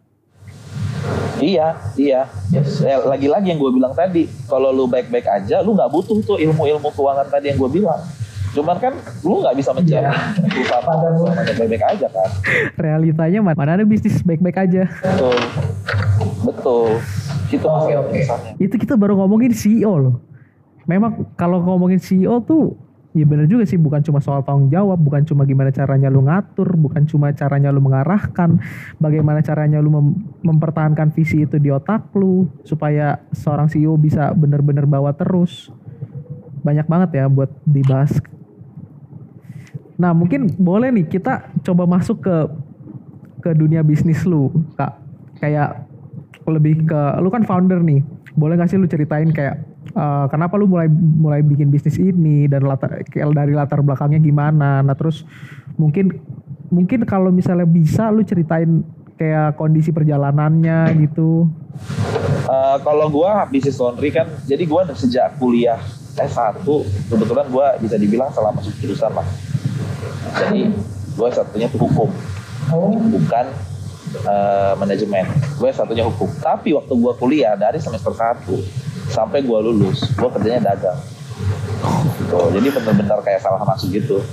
[1.38, 2.22] Iya, iya.
[2.50, 2.82] Yes.
[2.82, 6.90] Eh, Lagi-lagi yang gue bilang tadi, kalau lu baik-baik aja, lu nggak butuh tuh ilmu-ilmu
[6.90, 8.02] keuangan tadi yang gue bilang.
[8.54, 8.94] Cuman kan
[9.26, 10.10] lu nggak bisa mencari
[10.50, 12.30] perusahaan keuangan yang baik-baik aja kan.
[12.78, 14.84] Realitanya mana mana ada bisnis baik-baik aja.
[14.90, 15.38] Betul,
[16.48, 16.90] betul.
[17.54, 17.94] Itu oke.
[18.14, 18.52] besarnya.
[18.58, 20.16] Itu kita baru ngomongin CEO loh.
[20.90, 22.78] Memang kalau ngomongin CEO tuh
[23.14, 26.74] ya bener juga sih bukan cuma soal tanggung jawab, bukan cuma gimana caranya lu ngatur,
[26.74, 28.58] bukan cuma caranya lu mengarahkan,
[28.98, 34.90] bagaimana caranya lu mem- mempertahankan visi itu di otak lu supaya seorang CEO bisa bener-bener
[34.90, 35.70] bawa terus.
[36.66, 38.18] Banyak banget ya buat dibahas.
[39.94, 42.36] Nah, mungkin boleh nih kita coba masuk ke
[43.46, 44.98] ke dunia bisnis lu, Kak.
[45.38, 45.86] Kayak
[46.50, 48.02] lebih ke lu kan founder nih.
[48.34, 52.64] Boleh gak sih lu ceritain kayak eh, kenapa lu mulai mulai bikin bisnis ini dan
[52.64, 54.80] latar dari latar belakangnya gimana?
[54.80, 55.28] Nah, terus
[55.76, 56.16] mungkin
[56.72, 58.82] mungkin kalau misalnya bisa lu ceritain
[59.20, 61.48] kayak kondisi perjalanannya gitu.
[62.44, 65.80] Eh, kalau gua bisnis laundry kan, jadi gua sejak kuliah
[66.14, 66.62] S1
[67.10, 69.26] kebetulan gua bisa dibilang salah masuk jurusan lah.
[70.38, 70.70] Jadi
[71.14, 72.10] gua satunya tuh hukum,
[73.14, 73.46] bukan
[74.14, 75.26] eh, manajemen.
[75.58, 76.30] Gue satunya hukum.
[76.42, 81.00] Tapi waktu gua kuliah dari semester 1 sampai gua lulus, gua kerjanya dagang.
[82.24, 82.38] Gitu.
[82.60, 84.24] Jadi benar-benar kayak salah masuk gitu.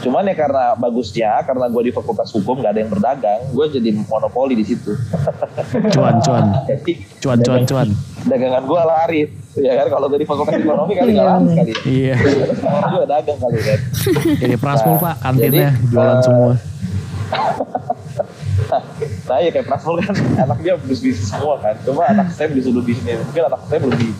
[0.00, 3.90] Cuman ya karena bagusnya, karena gue di fakultas hukum nggak ada yang berdagang, gue jadi
[4.08, 4.96] monopoli di situ.
[5.94, 6.44] Cuan, cuan.
[6.70, 7.88] Jadi Cuan, cuan, cuan.
[8.20, 11.80] dagangan gue laris ya kan kalau dari fakultas ekonomi kali nggak laris kali ya.
[11.88, 12.16] Iya.
[12.92, 13.78] Juga dagang kali kan
[14.38, 16.52] Jadi Prasmul Nah, Pak, kantinnya jadi, jualan eh, semua.
[19.30, 20.14] Nah ya kayak Prasmul kan.
[20.50, 21.78] Anaknya bisnis bisnis semua kan.
[21.86, 24.10] Cuma anak saya disuruh bisnis mungkin anak saya lebih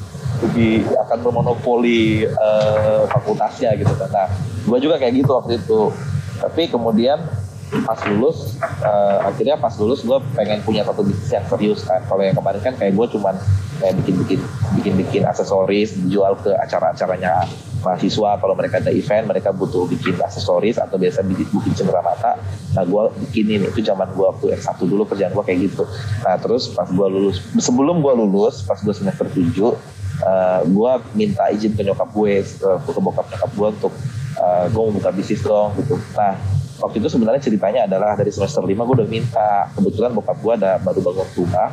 [0.40, 4.08] lebih akan bermonopoli eh, fakultasnya gitu kan.
[4.14, 4.26] Nah
[4.70, 5.90] gue juga kayak gitu waktu itu.
[6.38, 7.18] Tapi kemudian
[7.86, 12.02] pas lulus eh, akhirnya pas lulus gue pengen punya satu bisnis yang serius kan.
[12.02, 13.34] Kalau yang kemarin kan kayak gue cuman
[13.78, 14.40] kayak bikin bikin
[14.76, 17.46] bikin bikin aksesoris dijual ke acara-acaranya
[17.86, 18.30] mahasiswa.
[18.42, 22.36] Kalau mereka ada event mereka butuh bikin aksesoris atau biasa bikin, bikin cendera mata.
[22.74, 25.86] Nah gue bikinin itu zaman gue waktu S1 dulu kerjaan gue kayak gitu.
[26.26, 29.46] Nah terus pas gue lulus sebelum gue lulus pas gue semester 7
[30.26, 33.92] uh, gue minta izin ke nyokap gue uh, ke bokap nyokap gue untuk
[34.42, 35.96] uh, gue mau buka bisnis dong gitu.
[36.18, 40.52] Nah waktu itu sebenarnya ceritanya adalah dari semester 5 gue udah minta kebetulan bokap gue
[40.56, 41.68] ada baru bangun rumah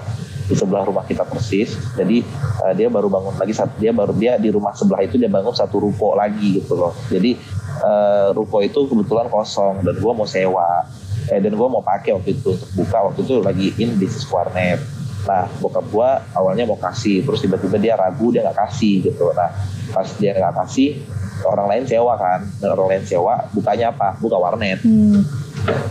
[0.47, 1.75] di sebelah rumah kita persis.
[1.95, 2.23] Jadi
[2.63, 5.51] uh, dia baru bangun lagi sat- dia baru dia di rumah sebelah itu dia bangun
[5.51, 6.95] satu ruko lagi gitu loh.
[7.11, 7.35] Jadi
[7.83, 10.87] uh, ruko itu kebetulan kosong dan gue mau sewa.
[11.27, 14.96] Eh dan gue mau pakai waktu itu untuk buka waktu itu lagi in bisnis warnet
[15.27, 19.35] Nah bokap gue awalnya mau kasih, terus tiba-tiba dia ragu dia nggak kasih gitu.
[19.35, 19.51] Nah
[19.91, 21.03] pas dia nggak kasih,
[21.43, 24.15] orang lain sewa kan, dan orang lain sewa, bukanya apa?
[24.17, 24.79] Buka warnet.
[24.87, 25.21] Hmm.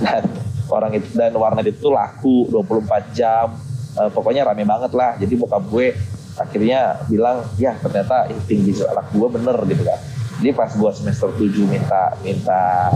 [0.00, 0.24] Dan
[0.72, 3.52] orang itu dan warnet itu laku 24 jam.
[3.96, 5.20] Eh, pokoknya rame banget lah.
[5.20, 5.92] Jadi bokap gue
[6.36, 10.00] akhirnya bilang, ya ternyata bisnis anak gue bener gitu kan.
[10.40, 12.92] Jadi pas gue semester 7 minta minta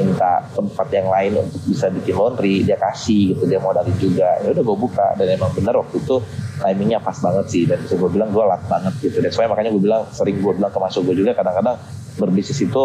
[0.00, 4.40] minta tempat yang lain untuk bisa bikin laundry dia kasih gitu dia modalin juga.
[4.40, 6.16] Ya udah gue buka dan emang bener waktu itu
[6.62, 9.18] timingnya pas banget sih dan bisa gue bilang gue luck banget gitu.
[9.20, 11.76] Dan soalnya makanya gue bilang sering gue bilang ke masuk gue juga kadang-kadang
[12.12, 12.84] berbisnis itu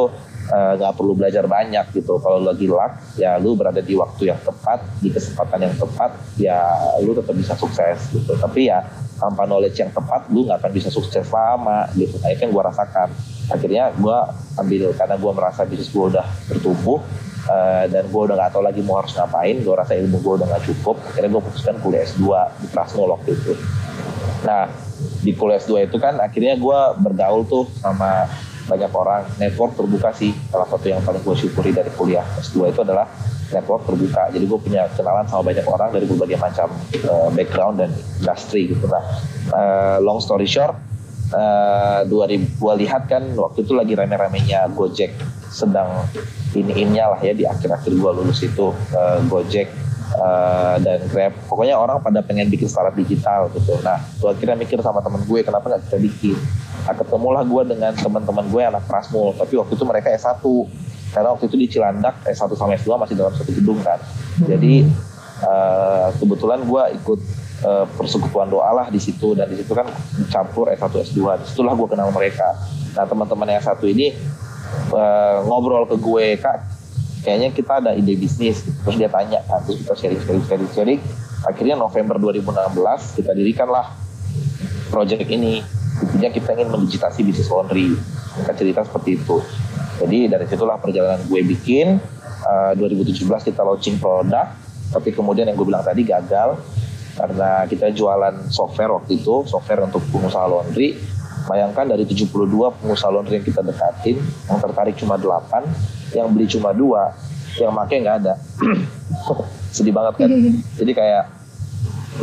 [0.51, 2.19] eh, nggak perlu belajar banyak gitu.
[2.19, 6.57] Kalau lagi luck ya lu berada di waktu yang tepat di kesempatan yang tepat ya
[7.03, 8.35] lu tetap bisa sukses gitu.
[8.35, 8.83] Tapi ya
[9.17, 12.19] tanpa knowledge yang tepat lu nggak akan bisa sukses lama gitu.
[12.19, 13.09] Nah itu yang gue rasakan
[13.47, 14.17] akhirnya gue
[14.59, 16.99] ambil karena gue merasa bisnis gue udah bertumbuh
[17.47, 20.47] eh, dan gue udah nggak tahu lagi mau harus ngapain gue rasa ilmu gue udah
[20.51, 22.23] nggak cukup akhirnya gue putuskan kuliah S2
[22.63, 23.53] di Prasmul waktu itu.
[24.43, 24.67] Nah
[25.23, 28.27] di kuliah S2 itu kan akhirnya gue bergaul tuh sama
[28.67, 29.23] banyak orang.
[29.39, 33.07] Network terbuka sih salah satu yang paling gue syukuri dari kuliah S2 itu adalah
[33.47, 34.27] network terbuka.
[34.27, 38.83] Jadi gue punya kenalan sama banyak orang dari berbagai macam eh, background dan industri gitu
[38.91, 39.03] nah
[39.55, 40.86] eh, long story short
[41.33, 45.11] eh, 2000 gua lihat kan waktu itu lagi rame-ramenya Gojek
[45.51, 46.07] sedang
[46.55, 49.67] ini-ininya lah ya di akhir-akhir gua lulus itu eh, Gojek
[50.15, 51.33] eh, dan Grab.
[51.51, 53.75] Pokoknya orang pada pengen bikin startup digital gitu.
[53.83, 56.37] Nah gua akhirnya mikir sama temen gue kenapa nggak kita bikin?
[56.87, 59.35] Nah, ketemulah gua dengan teman-teman gue anak Prasmul.
[59.35, 60.39] Tapi waktu itu mereka S1
[61.11, 63.99] karena waktu itu di Cilandak S1 sama S2 masih dalam satu gedung kan.
[64.47, 64.87] Jadi
[65.43, 69.35] eh, kebetulan gua ikut eh, persekutuan doa lah di situ.
[69.35, 69.91] Dan di situ kan
[70.31, 72.55] campur S1 S2 di situlah gue kenal mereka.
[72.95, 74.15] Nah teman-teman yang satu ini
[74.95, 76.57] eh, ngobrol ke gue kak
[77.27, 78.63] kayaknya kita ada ide bisnis.
[78.63, 80.99] Terus dia tanya kan terus kita sharing sharing sharing sharing.
[81.43, 83.91] Akhirnya November 2016 kita dirikanlah
[84.87, 85.59] project ini.
[85.97, 87.91] Intinya kita ingin mendigitasi bisnis laundry.
[88.37, 89.43] Kita cerita seperti itu.
[89.97, 91.97] Jadi dari situlah perjalanan gue bikin
[92.47, 94.55] Eh, 2017 kita launching produk
[94.87, 96.55] tapi kemudian yang gue bilang tadi gagal
[97.17, 100.93] karena kita jualan software waktu itu software untuk pengusaha laundry.
[101.47, 102.29] Bayangkan dari 72
[102.83, 107.11] pengusaha laundry yang kita dekatin yang tertarik cuma 8 yang beli cuma dua
[107.57, 108.33] yang make nggak ada.
[109.75, 110.29] Sedih banget kan?
[110.79, 111.23] Jadi kayak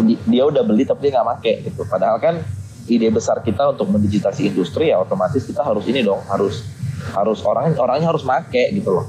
[0.06, 1.82] di- dia udah beli tapi dia nggak make gitu.
[1.88, 2.38] Padahal kan
[2.86, 6.68] ide besar kita untuk mendigitasi industri ya otomatis kita harus ini dong harus
[7.16, 9.08] harus orang orangnya harus make gitu loh.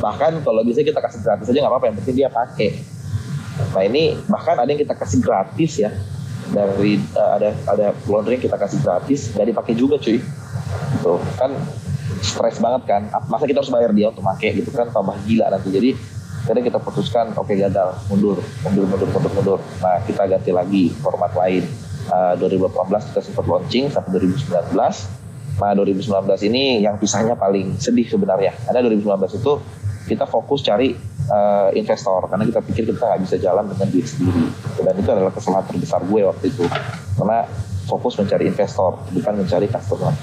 [0.00, 2.80] Bahkan kalau bisa kita kasih gratis aja nggak apa-apa yang penting dia pakai
[3.72, 5.90] nah ini bahkan ada yang kita kasih gratis ya.
[6.50, 9.30] Dari eh, ada ada laundry yang kita kasih gratis.
[9.36, 10.18] Nggak dipakai juga cuy.
[11.04, 11.54] Tuh kan
[12.20, 13.02] stres banget kan.
[13.30, 14.90] Masa kita harus bayar dia untuk pakai gitu kan?
[14.90, 15.68] Tambah gila nanti.
[15.70, 15.90] Jadi
[16.44, 17.94] akhirnya kita putuskan oke gagal.
[18.10, 18.42] Mundur.
[18.66, 19.60] Mundur mundur mundur mundur.
[19.78, 21.62] Nah kita ganti lagi format lain.
[22.10, 25.20] Eh, 2018 kita sempat launching sampai 2019
[25.60, 28.56] Nah 2019 ini yang pisahnya paling sedih sebenarnya.
[28.64, 29.52] Karena 2019 itu
[30.08, 30.96] kita fokus cari
[31.30, 34.44] eh, investor karena kita pikir kita nggak bisa jalan dengan duit sendiri
[34.82, 36.64] dan itu adalah kesalahan terbesar gue waktu itu
[37.16, 37.46] karena
[37.86, 40.14] fokus mencari investor bukan mencari customer.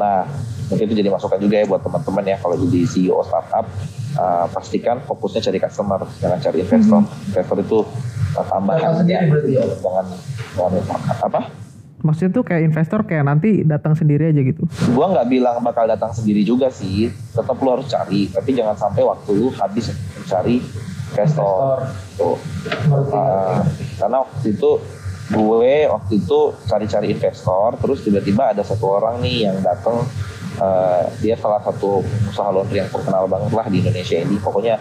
[0.00, 0.24] Nah
[0.72, 3.66] mungkin itu jadi masukan juga ya buat teman-teman ya kalau jadi CEO startup
[4.16, 7.00] eh, pastikan fokusnya cari customer jangan cari investor.
[7.32, 7.78] Investor itu
[8.36, 9.18] eh, tambahan aja.
[9.28, 10.06] Jangan
[10.56, 10.84] jangan
[11.20, 11.61] apa?
[12.02, 14.66] Maksudnya tuh kayak investor kayak nanti datang sendiri aja gitu.
[14.90, 17.08] gua nggak bilang bakal datang sendiri juga sih.
[17.32, 20.58] Tetap lu harus cari tapi jangan sampai waktu lu habis mencari
[21.14, 21.86] investor.
[22.18, 22.36] Tuh
[23.12, 23.62] Ah,
[23.98, 24.70] karena waktu itu
[25.32, 30.04] gue waktu itu cari-cari investor terus tiba-tiba ada satu orang nih yang datang
[30.60, 34.36] eh, dia salah satu usaha laundry yang terkenal banget lah di Indonesia ini.
[34.42, 34.76] Pokoknya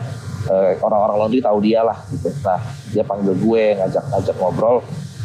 [0.50, 2.34] eh, orang-orang laundry tahu dia lah gitu.
[2.42, 2.60] Nah
[2.92, 4.78] dia panggil gue ngajak-ngajak ngobrol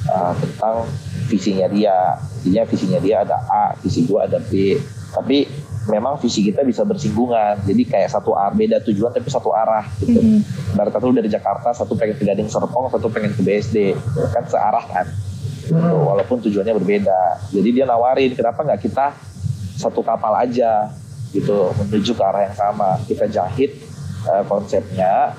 [0.06, 0.86] eh, tentang
[1.26, 2.16] visinya dia.
[2.42, 4.78] Intinya visinya dia ada A visi gue ada B.
[5.12, 5.46] Tapi
[5.90, 7.62] memang visi kita bisa bersinggungan.
[7.62, 10.42] Jadi kayak satu arah beda tujuan tapi satu arah gitu.
[10.74, 13.94] Ibarat kata lu dari Jakarta satu pengen ke Gading Serpong satu pengen ke BSD
[14.34, 15.06] kan searah kan?
[15.66, 17.50] Gitu, walaupun tujuannya berbeda.
[17.50, 19.14] Jadi dia nawarin kenapa nggak kita
[19.78, 20.90] satu kapal aja?
[21.34, 22.98] Gitu menuju ke arah yang sama.
[23.06, 23.74] Kita jahit
[24.26, 25.34] eh, konsepnya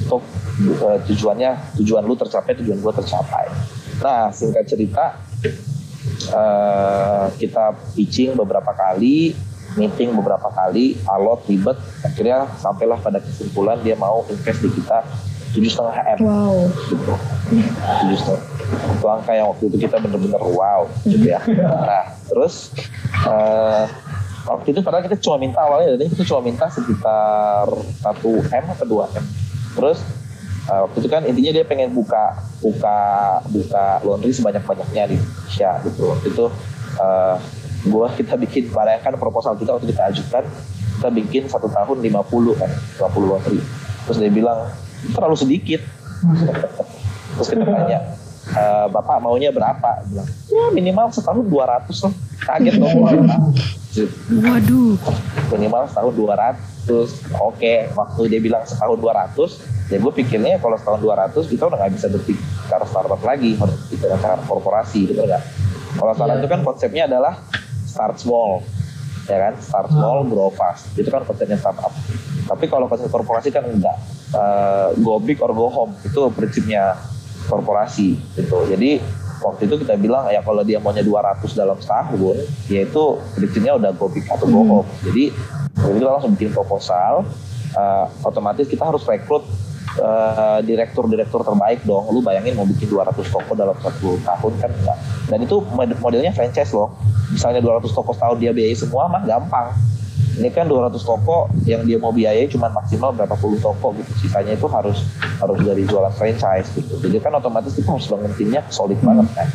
[0.00, 0.24] untuk
[0.64, 3.48] eh, tujuannya tujuan lu tercapai tujuan gua tercapai
[4.00, 5.20] nah singkat cerita
[6.32, 9.36] eh, kita pitching beberapa kali
[9.78, 15.06] meeting beberapa kali alot ribet akhirnya sampailah pada kesimpulan dia mau invest di kita
[15.50, 16.18] tujuh setengah m.
[16.22, 16.56] Wow.
[16.86, 17.14] gitu.
[18.06, 18.42] Tujuh setengah.
[18.70, 21.42] Itu angka yang waktu itu kita bener-bener wow gitu ya.
[21.58, 22.70] Nah terus
[23.26, 23.84] eh,
[24.46, 28.06] waktu itu padahal kita cuma minta awalnya dari kita cuma minta sekitar 1
[28.54, 29.24] m atau 2 m.
[29.78, 29.98] Terus
[30.70, 32.98] Uh, waktu itu kan intinya dia pengen buka buka
[33.50, 36.02] buka laundry sebanyak banyaknya di Indonesia gitu.
[36.14, 36.46] Waktu itu
[37.02, 37.34] uh,
[37.90, 40.46] gua kita bikin bayangkan proposal kita waktu kita ajukan
[41.00, 42.70] kita bikin satu tahun 50 kan
[43.02, 43.58] 50 laundry.
[44.06, 44.70] Terus dia bilang
[45.10, 45.82] terlalu sedikit.
[47.40, 48.20] Terus kita tanya
[48.52, 50.04] e, bapak maunya berapa?
[50.04, 52.14] Dia bilang ya minimal setahun 200 lah.
[52.40, 52.92] Kaget dong
[54.28, 54.94] Waduh.
[55.56, 56.69] minimal setahun 200
[57.36, 61.92] oke waktu dia bilang setahun 200 ya gue pikirnya kalau setahun 200 kita udah nggak
[61.98, 65.42] bisa berbicara startup lagi harus bicara korporasi gitu nggak?
[65.98, 67.34] Kalau startup itu kan konsepnya adalah
[67.82, 68.62] start small
[69.26, 69.54] ya kan?
[69.58, 70.90] Start small grow fast.
[70.94, 71.90] Itu kan konsepnya startup.
[72.46, 73.98] Tapi kalau konsep korporasi kan enggak
[74.34, 75.90] uh, go big or go home.
[76.06, 76.94] Itu prinsipnya
[77.50, 78.70] korporasi gitu.
[78.70, 79.02] Jadi
[79.42, 83.90] waktu itu kita bilang ya kalau dia maunya 200 dalam setahun ya itu prinsipnya udah
[83.98, 84.88] go big atau go home.
[85.02, 85.34] Jadi
[85.76, 87.26] jadi kita langsung bikin proposal
[87.74, 89.46] uh, otomatis kita harus rekrut
[89.98, 92.10] uh, direktur-direktur terbaik dong.
[92.14, 94.98] Lu bayangin mau bikin 200 toko dalam satu tahun kan enggak.
[95.30, 95.56] Dan itu
[95.98, 96.94] modelnya franchise loh.
[97.30, 99.74] Misalnya 200 toko setahun dia biayai semua mah gampang.
[100.40, 104.10] Ini kan 200 toko yang dia mau biayai cuma maksimal berapa puluh toko gitu.
[104.24, 105.02] Sisanya itu harus
[105.42, 107.02] harus dari jualan franchise gitu.
[107.02, 109.48] Jadi kan otomatis kita harus bangun timnya solid banget kan.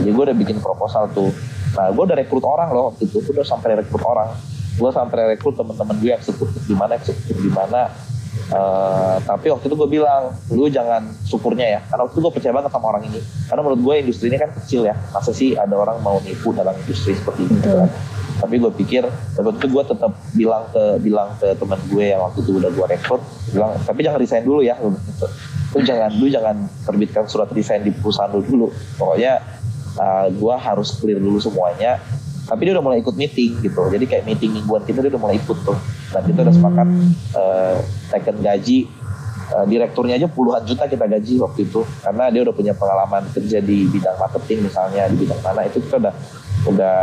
[0.00, 1.30] Jadi gue udah bikin proposal tuh.
[1.76, 3.20] Nah gue udah rekrut orang loh waktu itu.
[3.20, 4.32] Gue udah sampai rekrut orang.
[4.74, 7.90] Gue sampai rekrut teman-teman gue eksekutif di mana eksekutif di mana
[8.50, 11.80] Uh, tapi waktu itu gue bilang, lu jangan syukurnya ya.
[11.86, 13.22] Karena waktu itu gue percaya banget sama orang ini.
[13.48, 14.98] Karena menurut gue industri ini kan kecil ya.
[15.14, 17.88] Masa sih ada orang mau nipu dalam industri seperti ini gitu kan.
[18.42, 22.20] Tapi gue pikir, tapi waktu itu gue tetap bilang ke bilang ke teman gue yang
[22.20, 23.22] waktu itu udah gue rekrut,
[23.54, 24.74] bilang, tapi jangan resign dulu ya.
[24.82, 25.26] Gitu.
[25.72, 28.66] Lu jangan, lu jangan terbitkan surat resign di perusahaan lu dulu.
[28.98, 29.40] Pokoknya
[29.96, 32.02] uh, gue harus clear dulu semuanya.
[32.44, 33.88] Tapi dia udah mulai ikut meeting gitu.
[33.88, 35.78] Jadi kayak meeting mingguan kita dia udah mulai ikut tuh.
[36.12, 36.88] Dan kita udah sepakat
[37.32, 37.76] uh,
[38.12, 38.78] taken gaji
[39.56, 41.80] uh, direkturnya aja puluhan juta kita gaji waktu itu.
[42.04, 45.96] Karena dia udah punya pengalaman kerja di bidang marketing misalnya di bidang mana itu kita
[46.04, 46.14] udah
[46.68, 46.98] udah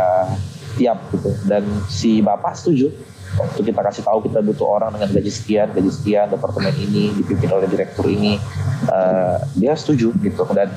[0.78, 1.30] tiap gitu.
[1.42, 2.94] Dan si bapak setuju
[3.32, 7.48] waktu kita kasih tahu kita butuh orang dengan gaji sekian gaji sekian departemen ini dipimpin
[7.48, 8.38] oleh direktur ini
[8.86, 10.46] uh, dia setuju gitu.
[10.54, 10.70] Dan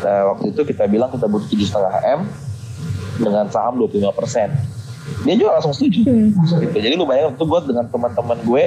[0.00, 2.22] uh, waktu itu kita bilang kita butuh tujuh setengah m
[3.18, 4.48] dengan saham 25 persen.
[5.22, 6.00] Dia juga langsung setuju.
[6.08, 6.32] Hmm.
[6.64, 6.78] gitu.
[6.80, 8.64] Jadi lu bayangin tuh gue dengan teman-teman gue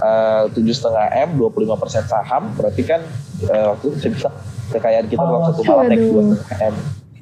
[0.00, 3.00] eh, tujuh setengah m 25 persen saham berarti kan
[3.48, 4.34] uh, waktu itu saya bilang
[4.72, 6.74] kekayaan kita dalam satu malam naik dua setengah m.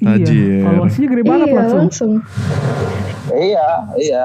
[0.04, 1.80] Iya, valuasinya gede banget iya, langsung.
[1.80, 2.12] langsung.
[3.32, 4.24] iya iya.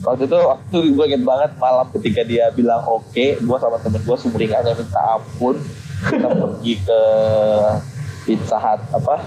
[0.00, 4.00] Waktu itu waktu gue inget banget malam ketika dia bilang oke okay, gue sama temen
[4.00, 5.56] gue sumringahnya minta ampun.
[6.00, 7.00] Kita pergi ke
[8.24, 9.20] pizza hut apa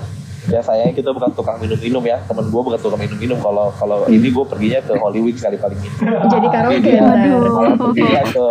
[0.51, 2.17] ya sayangnya kita bukan tukang minum-minum ya.
[2.25, 3.37] Temen gue bukan tukang minum-minum.
[3.39, 5.89] Kalau kalau ini gue perginya ke Hollywood sekali paling ini.
[6.03, 6.89] Jadi karaoke.
[6.89, 8.45] dia, malah perginya ke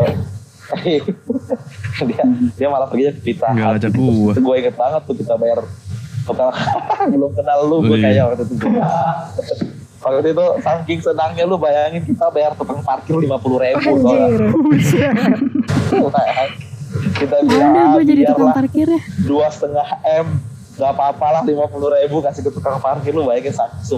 [2.09, 2.25] dia
[2.57, 3.47] dia malah perginya ke pizza.
[3.53, 4.33] Nggak ngajak gua.
[4.33, 5.61] gue inget banget tuh kita bayar
[6.23, 6.51] tukang
[7.13, 8.03] belum kenal lu gue Wih.
[8.03, 8.55] kayaknya waktu itu
[10.03, 14.41] waktu itu saking senangnya lu bayangin kita bayar tukang parkir lima puluh ribu Anjir.
[17.19, 19.01] kita bilang gue jadi tukang parkir ya.
[19.27, 20.52] dua setengah m
[20.83, 23.95] nggak apa-apa lah lima puluh ribu kasih ke tukang parkir lu bayangin se se,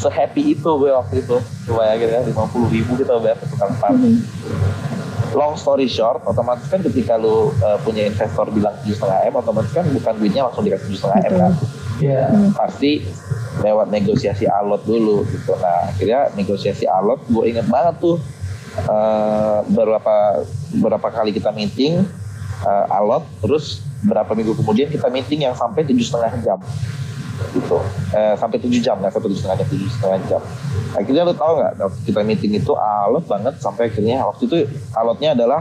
[0.00, 1.36] se happy itu gue waktu itu.
[1.68, 4.16] Lu bayangin ya lima puluh ribu kita bayar ke tukang parkir.
[5.36, 9.68] Long story short otomatis kan ketika lu uh, punya investor bilang tujuh setengah m otomatis
[9.76, 11.52] kan bukan duitnya langsung dikasih tujuh setengah m kan?
[12.56, 13.04] Pasti
[13.60, 15.52] lewat negosiasi alot dulu gitu.
[15.60, 18.16] Nah akhirnya negosiasi alot gue inget banget tuh
[18.80, 22.00] eh, beberapa beberapa kali kita meeting
[22.64, 26.58] eh, alot terus berapa minggu kemudian kita meeting yang sampai tujuh setengah jam.
[27.52, 27.76] Gitu.
[28.16, 30.42] Eh, sampai tujuh jam nggak sampai tujuh setengah jam tujuh setengah jam.
[30.96, 34.56] Akhirnya lu tahu nggak waktu kita meeting itu alot banget sampai akhirnya waktu itu
[34.96, 35.60] alotnya adalah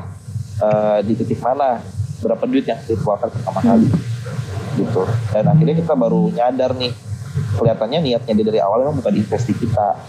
[0.61, 1.83] eh, di titik mana
[2.23, 3.89] berapa duit yang kita keluarkan pertama kali.
[4.79, 5.01] Gitu.
[5.35, 6.93] Dan akhirnya kita baru nyadar nih
[7.59, 9.99] kelihatannya niatnya dia dari awal memang bukan investi kita.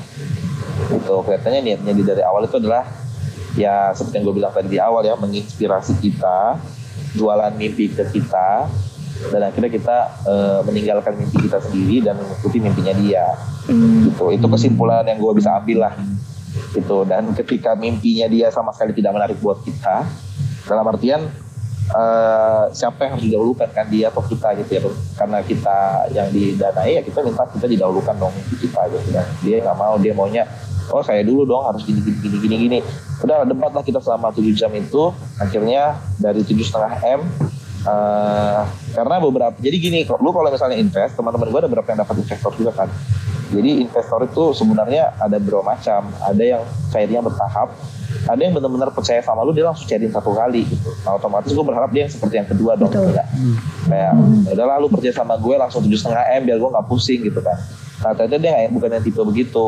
[0.93, 2.87] Gitu kelihatannya niatnya dia dari awal itu adalah
[3.57, 6.61] ya seperti yang gue bilang tadi di awal ya menginspirasi kita
[7.17, 8.69] jualan mimpi ke kita
[9.33, 9.97] dan akhirnya kita
[10.29, 13.25] eh, meninggalkan mimpi kita sendiri dan mengikuti mimpinya dia.
[13.67, 14.25] Gitu.
[14.37, 15.95] Itu kesimpulan yang gue bisa ambil lah.
[16.77, 16.99] Gitu.
[17.09, 20.05] Dan ketika mimpinya dia sama sekali tidak menarik buat kita
[20.69, 21.25] dalam artian
[21.91, 23.69] eh, siapa yang harus didahulukan?
[23.73, 24.81] Kan dia atau kita gitu ya.
[25.17, 25.77] Karena kita
[26.13, 29.97] yang didanai ya kita minta kita didahulukan dong mimpi kita gitu dan dia nggak mau
[29.97, 30.45] dia maunya
[30.93, 32.79] oh saya dulu dong harus gini gini gini gini gini.
[33.23, 35.11] Udah debat lah kita selama 7 jam itu.
[35.41, 37.21] Akhirnya dari tujuh setengah m
[37.87, 38.61] eh,
[38.93, 42.53] karena beberapa jadi gini lu kalau misalnya invest teman-teman gue ada beberapa yang dapat investor
[42.59, 42.89] juga kan?
[43.47, 46.11] Jadi investor itu sebenarnya ada beberapa macam.
[46.19, 47.71] Ada yang cairnya bertahap
[48.27, 50.91] ada yang benar-benar percaya sama lu dia langsung chatting satu kali gitu.
[51.07, 53.13] Nah otomatis gue berharap dia yang seperti yang kedua dong Betul.
[53.13, 53.29] gitu kan.
[53.87, 54.13] kayak
[54.51, 57.39] "Ya udahlah lu percaya sama gue langsung tujuh setengah m biar gue nggak pusing gitu
[57.39, 57.59] kan.
[58.03, 59.67] Nah ternyata dia nggak bukan yang tipe begitu.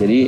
[0.00, 0.20] Jadi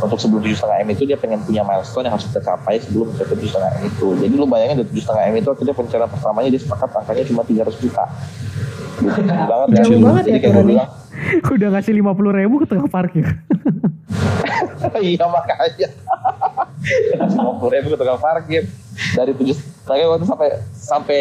[0.00, 3.12] untuk sebelum tujuh setengah m itu dia pengen punya milestone yang harus kita capai sebelum
[3.12, 6.10] mencapai tujuh setengah m itu jadi lu bayangin dari tujuh setengah m itu akhirnya pencarian
[6.10, 8.04] pertamanya dia sepakat angkanya cuma 300 juta
[9.00, 9.20] gitu.
[9.24, 10.84] Banget kan Jauh banget jadi ya kayak gue turunnya.
[10.84, 10.90] bilang
[11.56, 13.26] Udah ngasih 50 ribu ke tengah parkir.
[15.04, 15.88] iya makanya
[17.20, 18.62] lima puluh ribu ke tukang parkir
[19.12, 21.20] dari tujuh makanya waktu sampai sampai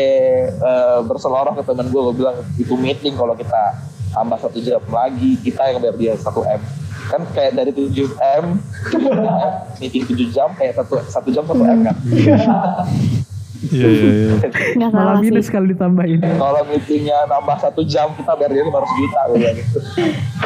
[0.51, 3.75] eh, berseloroh ke temen gue gue bilang itu meeting kalau kita
[4.15, 6.61] tambah satu jam lagi kita yang bayar dia satu m
[7.09, 7.89] kan kayak dari 7
[8.39, 8.45] m
[9.81, 11.95] meeting 7 jam kayak satu satu jam satu m kan.
[13.59, 14.35] Iya iya iya.
[14.79, 16.23] Nggak Malah minus kalau ditambahin.
[16.23, 19.79] kalau meetingnya nambah satu jam kita bayar dia 500 juta gitu.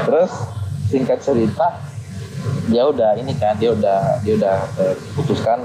[0.09, 0.32] Terus
[0.89, 1.68] singkat cerita
[2.68, 5.61] dia udah ini kan dia udah dia udah eh, putuskan.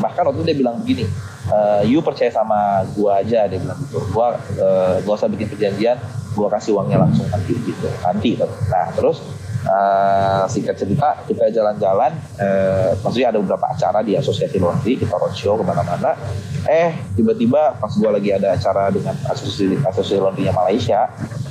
[0.00, 1.04] Bahkan waktu itu dia bilang begini
[1.52, 4.00] eh, you percaya sama gua aja dia bilang gitu.
[4.16, 6.00] Gua eh, gak usah bikin perjanjian
[6.32, 7.88] gua kasih uangnya langsung nanti gitu.
[8.00, 8.40] Nanti
[8.72, 9.20] nah terus
[9.66, 15.58] eh, singkat cerita kita jalan-jalan eh, maksudnya ada beberapa acara di asosiasi laundry kita roadshow
[15.58, 16.14] ke mana-mana.
[16.66, 21.10] Eh tiba-tiba pas gua lagi ada acara dengan asosiasi asosiasi laundry Malaysia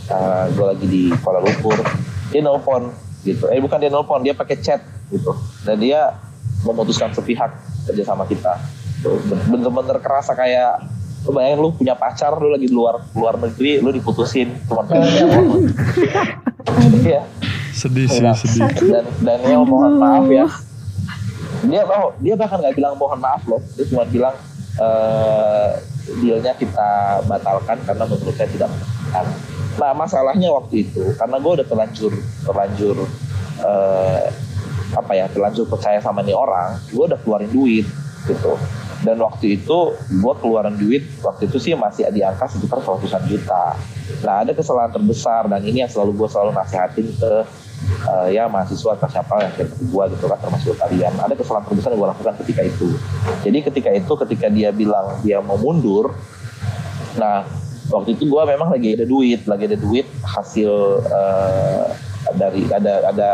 [0.10, 1.76] eh, gua lagi di Kuala Lumpur
[2.32, 2.90] dia nelpon
[3.28, 3.52] gitu.
[3.52, 5.36] Eh bukan dia nelpon dia pakai chat gitu.
[5.68, 6.16] Dan dia
[6.64, 7.52] memutuskan sepihak
[7.86, 8.58] kerja sama kita.
[9.52, 10.96] Bener-bener kerasa kayak
[11.26, 15.10] lu bayangin lu punya pacar lu lagi di luar luar negeri lu diputusin cuma pengen
[17.02, 17.26] iya
[17.76, 18.72] Sedih sih Nah, sedih.
[18.88, 20.48] dan dan dia mohon maaf ya.
[21.68, 23.60] Dia oh, dia bahkan nggak bilang mohon maaf loh.
[23.76, 24.36] Dia cuma bilang
[24.80, 25.72] eh
[26.22, 29.26] dealnya kita batalkan karena menurut saya tidak menguntungkan
[29.76, 32.14] nah masalahnya waktu itu karena gue udah terlanjur
[32.48, 32.96] terlanjur
[33.60, 34.28] eh,
[34.94, 37.84] apa ya terlanjur percaya sama nih orang gue udah keluarin duit
[38.30, 38.56] gitu.
[39.06, 43.78] Dan waktu itu gue keluarin duit waktu itu sih masih di angka sekitar ratusan juta.
[44.26, 47.32] Nah ada kesalahan terbesar dan ini yang selalu gue selalu nasihatin ke
[47.84, 51.14] eh, ya mahasiswa atau siapa yang kayak gue gitu kan termasuk kalian.
[51.22, 52.88] Ada kesalahan terbesar yang gue lakukan ketika itu.
[53.46, 56.14] Jadi ketika itu ketika dia bilang dia mau mundur
[57.16, 57.48] nah
[57.88, 60.72] waktu itu gue memang lagi ada duit lagi ada duit hasil
[61.08, 61.86] eh,
[62.36, 63.30] dari ada ada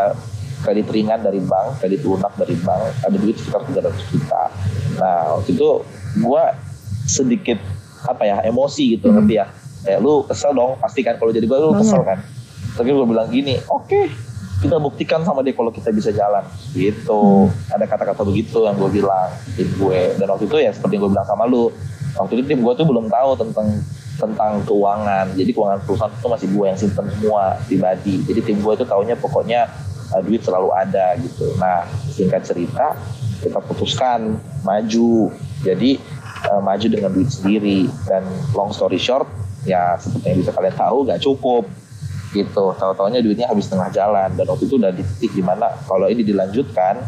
[0.62, 3.02] kredit ringan dari bank kredit lunak dari bank.
[3.02, 4.44] Ada duit sekitar 300 juta.
[5.02, 5.70] Nah waktu itu
[6.22, 6.44] gue
[7.10, 7.60] sedikit
[8.06, 9.46] apa ya emosi gitu ngerti ya?
[9.82, 12.22] Kayak lu kesel dong pasti kan kalau jadi gue lu kesel kan?
[12.78, 14.31] Tapi gue bilang gini oke
[14.62, 16.46] kita buktikan sama dia kalau kita bisa jalan.
[16.72, 17.50] Gitu.
[17.74, 20.02] Ada kata-kata begitu yang gue bilang tim gue.
[20.22, 21.74] Dan waktu itu ya seperti yang gue bilang sama lu.
[22.14, 23.68] Waktu itu tim gue tuh belum tahu tentang
[24.22, 25.34] tentang keuangan.
[25.34, 28.16] Jadi keuangan perusahaan itu masih gue yang simpen semua pribadi.
[28.22, 29.66] Jadi tim gue itu taunya pokoknya
[30.14, 31.58] uh, duit selalu ada gitu.
[31.58, 32.94] Nah singkat cerita
[33.42, 35.34] kita putuskan maju.
[35.66, 35.98] Jadi
[36.54, 37.90] uh, maju dengan duit sendiri.
[38.06, 38.22] Dan
[38.54, 39.26] long story short
[39.66, 41.66] ya seperti yang bisa kalian tahu gak cukup
[42.32, 42.76] gitu.
[42.76, 44.32] Tahu-taunya duitnya habis tengah jalan.
[44.36, 47.00] Dan waktu itu udah di titik di mana kalau ini dilanjutkan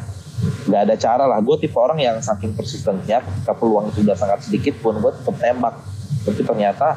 [0.68, 1.40] nggak ada cara lah.
[1.40, 5.36] Gue tipe orang yang saking persistennya ketika peluang itu udah sangat sedikit pun gue tetap
[5.40, 5.76] tembak.
[6.24, 6.88] Tapi ternyata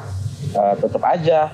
[0.55, 1.51] uh, tetap aja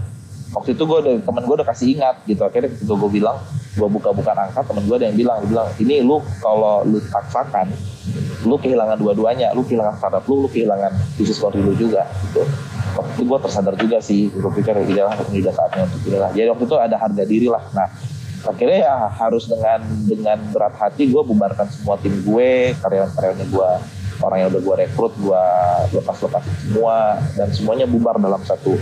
[0.53, 2.45] waktu itu gue udah temen gue udah kasih ingat gitu.
[2.45, 3.37] Akhirnya ketika gue bilang
[3.73, 7.73] gue buka-bukan angka temen gue ada yang bilang bilang ini lu kalau lu paksakan
[8.45, 12.45] lu kehilangan dua-duanya lu kehilangan startup lu lu kehilangan bisnis laundry lu juga gitu.
[12.93, 16.19] Waktu itu gue tersadar juga sih gue pikir ya udah ini udah saatnya untuk ini
[16.21, 17.65] lah jadi waktu itu ada harga diri lah.
[17.73, 17.89] Nah
[18.43, 23.69] akhirnya ya harus dengan dengan berat hati gue bubarkan semua tim gue karyawan-karyawannya gue
[24.23, 25.45] orang yang udah gue rekrut gue
[25.95, 28.75] lepas-lepasin semua dan semuanya bubar dalam satu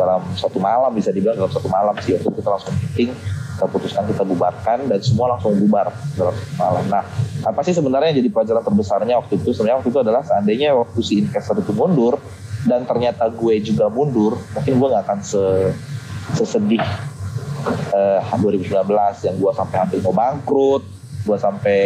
[0.00, 2.16] dalam satu malam bisa dibilang dalam satu malam sih.
[2.16, 3.12] Waktu itu kita langsung meeting
[3.60, 6.84] kita putuskan kita bubarkan dan semua langsung bubar dalam satu malam.
[6.88, 7.04] Nah
[7.44, 9.52] apa sih sebenarnya yang jadi pelajaran terbesarnya waktu itu?
[9.52, 12.16] Sebenarnya waktu itu adalah seandainya waktu si investor itu mundur
[12.64, 15.44] dan ternyata gue juga mundur mungkin gue nggak akan se
[16.36, 16.82] sesedih
[17.92, 18.68] eh, 2019
[19.24, 20.84] yang gue sampai hampir mau bangkrut
[21.20, 21.80] gue sampai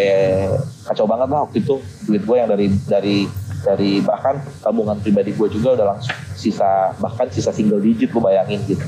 [0.87, 3.17] kacau banget lah waktu itu duit gue yang dari dari
[3.65, 8.61] dari bahkan tabungan pribadi gue juga udah langsung sisa bahkan sisa single digit gue bayangin
[8.69, 8.85] gitu.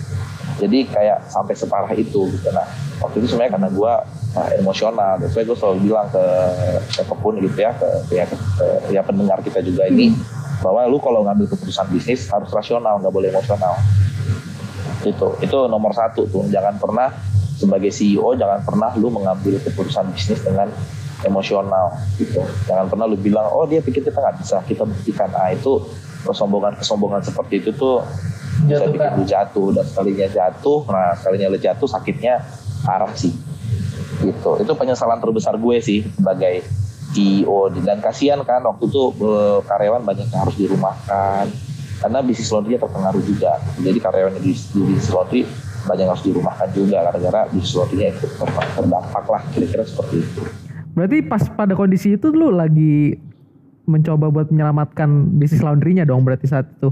[0.56, 2.48] Jadi kayak sampai separah itu gitu.
[2.52, 2.64] Nah
[3.00, 3.92] waktu itu sebenarnya karena gue
[4.36, 6.24] nah, emosional dan gue selalu bilang ke
[6.92, 10.12] siapa pun gitu ya ke, ya, ke- ya pendengar kita juga ini
[10.60, 13.76] bahwa lu kalau ngambil keputusan bisnis harus rasional nggak boleh emosional.
[15.04, 16.48] Itu itu nomor satu tuh.
[16.48, 17.12] Jangan pernah
[17.56, 20.68] sebagai CEO jangan pernah lu mengambil keputusan bisnis dengan
[21.26, 22.40] emosional gitu.
[22.70, 25.28] Jangan pernah lu bilang oh dia pikir kita nggak bisa kita buktikan.
[25.34, 25.82] Ah itu
[26.26, 28.02] kesombongan kesombongan seperti itu tuh
[28.66, 32.40] bisa bikin lu jatuh dan sekalinya jatuh nah sekalinya lu jatuh sakitnya
[32.82, 33.34] parah sih
[34.24, 34.56] gitu.
[34.62, 36.64] Itu penyesalan terbesar gue sih sebagai
[37.12, 41.46] CEO dan kasihan kan waktu itu eh, karyawan banyak yang harus dirumahkan
[41.96, 43.60] karena bisnis laundry terpengaruh juga.
[43.80, 45.42] Jadi karyawan di, di bisnis laundry
[45.86, 50.42] banyak yang harus dirumahkan juga gara-gara bisnis laundry ikut ter- terdampak lah kira-kira seperti itu
[50.96, 53.20] Berarti pas pada kondisi itu lu lagi
[53.86, 56.90] mencoba buat menyelamatkan bisnis laundrynya dong berarti saat itu.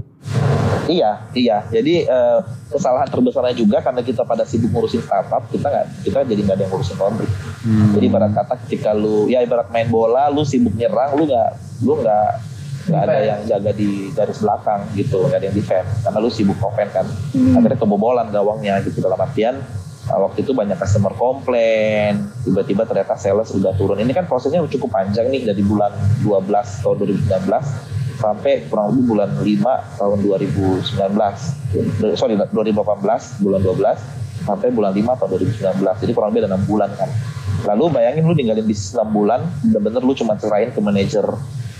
[0.85, 1.65] Iya, iya.
[1.73, 2.39] Jadi eh,
[2.69, 6.63] kesalahan terbesarnya juga karena kita pada sibuk ngurusin startup, kita nggak kita jadi nggak ada
[6.69, 7.29] yang ngurusin laundry.
[7.97, 11.49] Jadi ibarat kata ketika lu ya ibarat main bola, lu sibuk nyerang, lu nggak
[11.81, 12.29] lu nggak
[12.85, 16.57] nggak ada yang jaga di garis belakang gitu, nggak ada yang defend karena lu sibuk
[16.61, 17.07] offense kan.
[17.33, 19.57] Akhirnya kebobolan gawangnya gitu dalam artian
[20.09, 24.01] uh, waktu itu banyak customer komplain, tiba-tiba ternyata sales udah turun.
[24.01, 26.95] Ini kan prosesnya cukup panjang nih dari bulan 12 tahun
[27.29, 35.19] 2019 sampai kurang lebih bulan 5 tahun 2019 sorry 2018 bulan 12 sampai bulan 5
[35.19, 37.09] tahun 2019 jadi kurang lebih ada 6 bulan kan.
[37.65, 41.27] Lalu bayangin lu ninggalin bisnis 6 bulan bener-bener lu cuma serahin ke manajer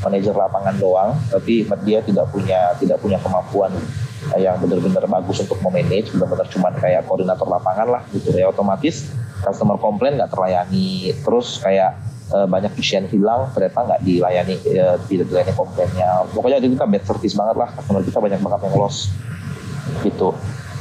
[0.04, 3.72] manajer lapangan doang tapi dia tidak punya tidak punya kemampuan
[4.34, 8.34] yang benar-benar bagus untuk memanage benar-benar cuma kayak koordinator lapangan lah gitu.
[8.34, 9.06] Ya otomatis
[9.46, 11.14] customer komplain nggak terlayani.
[11.22, 11.94] Terus kayak
[12.34, 16.10] eh, banyak pasien hilang ternyata nggak dilayani eh, tidak dilayani komplainnya.
[16.34, 17.70] Pokoknya itu kita bad service banget lah.
[17.78, 19.14] Customer kita banyak banget yang loss
[20.02, 20.34] gitu.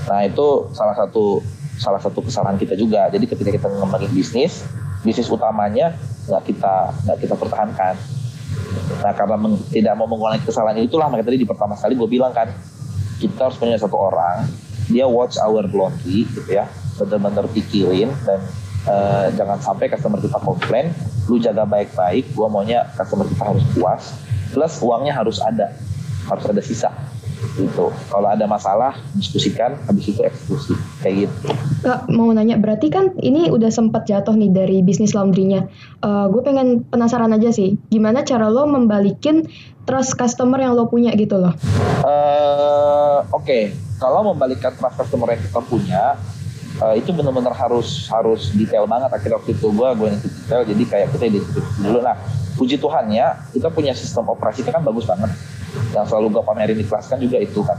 [0.09, 1.45] Nah itu salah satu
[1.77, 3.13] salah satu kesalahan kita juga.
[3.13, 4.65] Jadi ketika kita ngembangin bisnis
[5.05, 5.93] bisnis utamanya
[6.25, 7.95] nggak kita nggak kita pertahankan.
[9.05, 9.37] Nah karena
[9.69, 12.49] tidak mau mengulangi kesalahan itulah makanya tadi di pertama sekali gue bilang kan
[13.19, 14.47] kita harus punya satu orang
[14.89, 16.69] dia watch our laundry gitu ya.
[17.01, 18.41] Benar-benar pikirin dan
[18.85, 20.93] eh, jangan sampai customer kita komplain.
[21.25, 24.03] Lu jaga baik-baik gua maunya customer kita harus puas.
[24.53, 25.73] Plus uangnya harus ada.
[26.29, 26.93] Harus ada sisa
[27.57, 30.75] gitu kalau ada masalah diskusikan habis itu eksekusi
[31.05, 31.53] kayak gitu
[31.85, 35.69] Kak, mau nanya, berarti kan ini udah sempat jatuh nih dari bisnis laundrynya.
[36.01, 39.45] Eh gue pengen penasaran aja sih, gimana cara lo membalikin
[39.85, 41.53] trust customer yang lo punya gitu loh.
[42.09, 46.03] Eh, Oke, kalau membalikkan trust customer yang kita punya,
[46.83, 49.11] eh, itu benar-benar harus harus detail banget.
[49.12, 51.99] Akhirnya waktu itu gue gue yang detail, jadi kayak kita identifikasi dulu.
[52.03, 52.16] Nah,
[52.59, 55.31] puji Tuhannya kita punya sistem operasi kan bagus banget.
[55.91, 57.79] Yang selalu gue pamerin di kelas kan juga itu kan.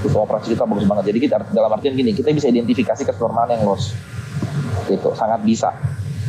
[0.00, 1.04] Sistem operasi kita bagus banget.
[1.12, 3.96] Jadi kita dalam artian gini, kita bisa identifikasi mana yang loss.
[4.88, 5.72] Gitu, sangat bisa.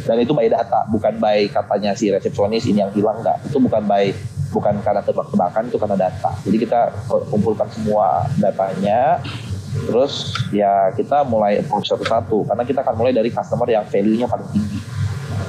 [0.06, 3.42] Dan itu by data, bukan by katanya si resepsionis ini yang hilang enggak.
[3.42, 4.14] Itu bukan by
[4.54, 6.32] bukan karena tebak-tebakan itu karena data.
[6.46, 6.94] Jadi kita
[7.34, 9.18] kumpulkan semua datanya,
[9.84, 14.48] terus ya kita mulai approach satu-satu karena kita akan mulai dari customer yang value-nya paling
[14.56, 14.80] tinggi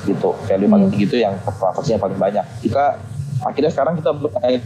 [0.07, 0.31] gitu.
[0.47, 2.45] Value paling tinggi itu yang transaksinya paling banyak.
[2.63, 2.99] Kita
[3.45, 4.11] akhirnya sekarang kita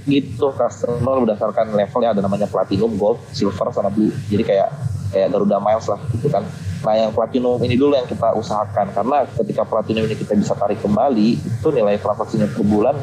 [0.06, 4.12] gitu customer berdasarkan level ya ada namanya platinum gold silver sama blue.
[4.28, 4.68] Jadi kayak
[5.10, 6.44] kayak Garuda Miles lah gitu kan.
[6.80, 10.78] Nah yang platinum ini dulu yang kita usahakan karena ketika platinum ini kita bisa tarik
[10.80, 12.96] kembali itu nilai transaksinya per bulan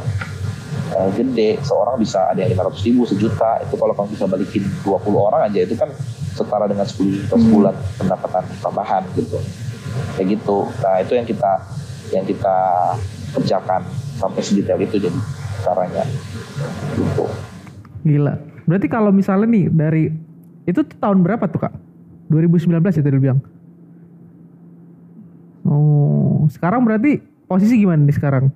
[0.95, 1.49] eh, gede.
[1.61, 3.61] Seorang bisa ada yang 500 ribu sejuta.
[3.65, 5.91] Itu kalau kamu bisa balikin 20 orang aja itu kan
[6.37, 9.41] setara dengan 10 juta sebulan pendapatan tambahan gitu
[10.13, 11.51] kayak gitu nah itu yang kita
[12.13, 12.57] yang kita
[13.33, 13.81] kerjakan
[14.21, 15.19] sampai sedetail itu jadi
[15.65, 16.05] caranya
[16.95, 17.25] gitu
[18.07, 18.39] Gila.
[18.63, 20.03] Berarti kalau misalnya nih dari
[20.63, 21.73] itu tuh tahun berapa tuh kak?
[22.31, 23.39] 2019 ya tadi bilang.
[25.67, 28.51] Oh, sekarang berarti posisi gimana nih sekarang?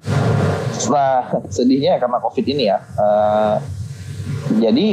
[0.88, 2.80] Nah, sedihnya karena COVID ini ya.
[2.80, 3.56] eh,
[4.60, 4.88] jadi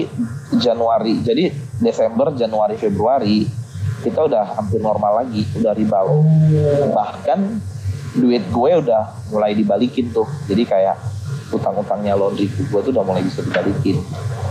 [0.59, 3.47] Januari, jadi Desember, Januari, Februari
[3.99, 6.23] kita udah hampir normal lagi, udah rebound.
[6.95, 7.41] Bahkan
[8.19, 9.03] duit gue udah
[9.35, 10.27] mulai dibalikin tuh.
[10.47, 10.97] Jadi kayak
[11.51, 13.99] utang-utangnya laundry gue tuh udah mulai bisa dibalikin.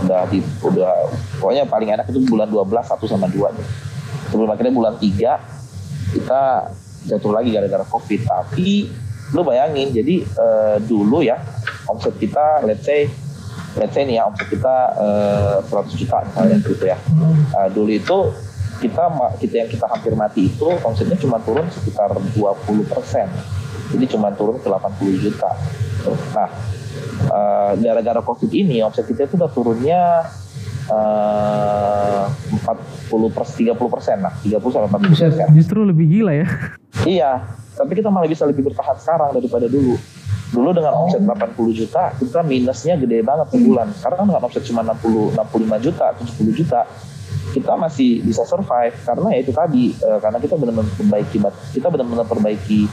[0.04, 1.08] Udah di udah
[1.40, 3.66] pokoknya paling enak itu bulan 12 1 sama 2 nih.
[4.28, 6.42] Sebelum akhirnya bulan 3 kita
[7.08, 8.20] jatuh lagi gara-gara Covid.
[8.28, 8.68] Tapi
[9.32, 11.36] lu bayangin jadi eh, dulu ya
[11.88, 13.08] omset kita let's say
[13.76, 16.98] let's say nih ya omset kita eh, 100 juta misalnya gitu ya
[17.50, 18.18] Eh, dulu itu
[18.78, 22.38] kita kita yang kita hampir mati itu omsetnya cuma turun sekitar 20
[22.86, 23.26] persen
[23.90, 25.50] jadi cuma turun ke 80 juta
[26.30, 26.48] nah
[27.26, 30.30] eh, gara-gara covid ini omset kita itu udah turunnya
[30.86, 32.24] eh,
[32.62, 36.46] 40 persen 30 persen lah 30 sampai 40 persen Justru lebih gila ya.
[37.04, 37.32] Iya,
[37.72, 39.96] tapi kita malah bisa lebih bertahan sekarang daripada dulu.
[40.48, 43.92] Dulu dengan omset 80 juta, kita minusnya gede banget sebulan.
[43.92, 46.80] Sekarang dengan omset cuma 60, 65 juta, 70 juta,
[47.52, 51.36] kita masih bisa survive karena ya itu tadi, eh, karena kita benar-benar perbaiki,
[51.76, 52.88] kita benar-benar perbaiki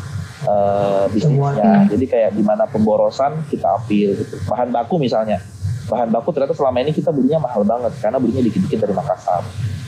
[0.45, 1.87] eh, bisnisnya.
[1.87, 4.35] Jadi kayak di mana pemborosan kita ambil gitu.
[4.51, 5.39] Bahan baku misalnya,
[5.85, 9.43] bahan baku ternyata selama ini kita belinya mahal banget karena belinya dikit-dikit dari Makassar.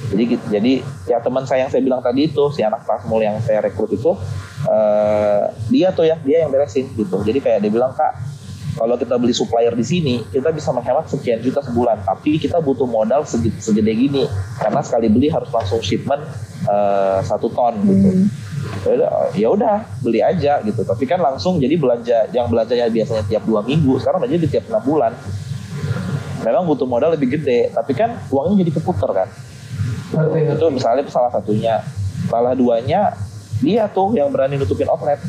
[0.08, 0.24] Jadi
[0.54, 0.74] jadi
[1.10, 4.14] ya teman saya yang saya bilang tadi itu si anak Prasmul yang saya rekrut itu
[4.70, 5.44] eh,
[5.74, 7.22] dia tuh ya dia yang beresin gitu.
[7.26, 8.14] Jadi kayak dia bilang kak
[8.78, 12.86] kalau kita beli supplier di sini kita bisa menghemat sekian juta sebulan tapi kita butuh
[12.86, 14.24] modal segede, segede gini
[14.62, 16.22] karena sekali beli harus langsung shipment
[16.70, 18.30] eh, satu ton gitu
[18.68, 18.84] Hmm.
[18.84, 23.24] ya udah ya udah beli aja gitu tapi kan langsung jadi belanja yang belanjanya biasanya
[23.30, 25.14] tiap dua minggu sekarang aja di tiap enam bulan
[26.48, 29.30] memang butuh modal lebih gede tapi kan uangnya jadi keputar kan?
[30.56, 31.84] Itu misalnya salah satunya.
[32.28, 33.16] Salah duanya
[33.60, 35.20] dia tuh yang berani nutupin outlet.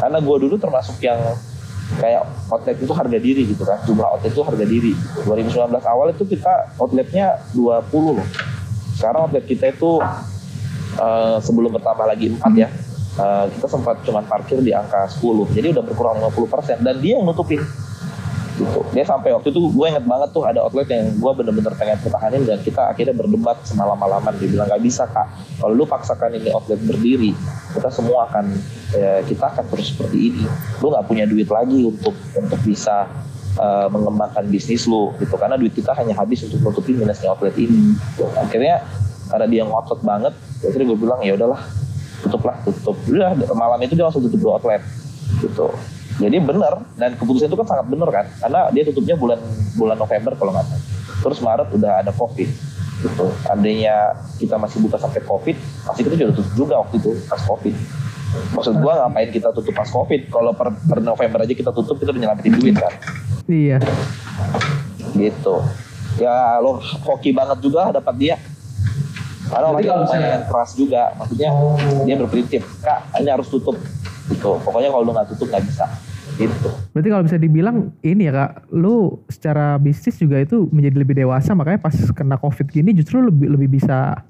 [0.00, 1.18] Karena gue dulu termasuk yang
[2.00, 3.78] kayak outlet itu harga diri gitu kan?
[3.84, 4.92] Jumlah outlet itu harga diri.
[5.28, 8.28] 2019 awal itu kita outletnya 20 loh.
[8.96, 10.00] Sekarang outlet kita itu
[10.98, 12.68] eh, sebelum bertambah lagi 4 ya
[13.20, 17.24] eh, kita sempat cuman parkir di angka 10 jadi udah berkurang 50% dan dia yang
[17.24, 17.60] nutupin
[18.62, 18.80] gitu.
[18.94, 22.46] Dia sampai waktu itu gue inget banget tuh ada outlet yang gue bener-bener pengen pertahanin
[22.46, 24.32] dan kita akhirnya berdebat semalam-malaman.
[24.38, 25.26] Dia bilang gak bisa kak,
[25.58, 27.34] kalau lu paksakan ini outlet berdiri,
[27.74, 28.54] kita semua akan
[28.94, 30.44] ya, kita akan terus seperti ini.
[30.78, 33.10] Lu nggak punya duit lagi untuk untuk bisa
[33.58, 37.98] uh, mengembangkan bisnis lu gitu karena duit kita hanya habis untuk nutupi minusnya outlet ini.
[38.38, 38.86] Akhirnya
[39.32, 41.60] karena dia ngotot banget, akhirnya gue bilang ya udahlah
[42.22, 42.96] tutuplah tutup.
[43.10, 44.82] Udah malam itu dia langsung tutup dua outlet
[45.40, 45.72] gitu.
[46.20, 49.40] Jadi benar dan keputusan itu kan sangat benar kan karena dia tutupnya bulan
[49.80, 50.82] bulan November kalau nggak salah.
[51.22, 52.48] Terus Maret udah ada Covid
[53.02, 53.26] gitu.
[53.50, 55.56] Andainya kita masih buka sampai Covid,
[55.88, 57.74] pasti kita juga tutup juga waktu itu pas Covid.
[58.56, 60.28] Maksud gua ngapain kita tutup pas Covid?
[60.32, 62.92] Kalau per, per November aja kita tutup kita udah nyelamatin duit kan.
[63.48, 63.78] Iya.
[65.16, 65.54] Gitu.
[66.20, 68.36] Ya lo hoki banget juga dapat dia.
[69.52, 71.52] Karena orangnya lumayan keras juga, maksudnya
[72.08, 73.76] dia berprinsip, kak ini harus tutup,
[74.30, 74.60] gitu.
[74.62, 75.86] Pokoknya kalau lu nggak tutup nggak bisa,
[76.38, 76.70] gitu.
[76.94, 81.56] Berarti kalau bisa dibilang ini ya kak, lu secara bisnis juga itu menjadi lebih dewasa
[81.56, 84.22] makanya pas kena covid gini justru lebih lebih bisa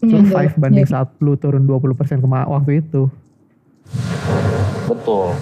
[0.00, 0.92] survive Iya, banding iya.
[1.00, 3.08] saat lu turun 20% kema waktu itu.
[4.84, 5.32] Betul,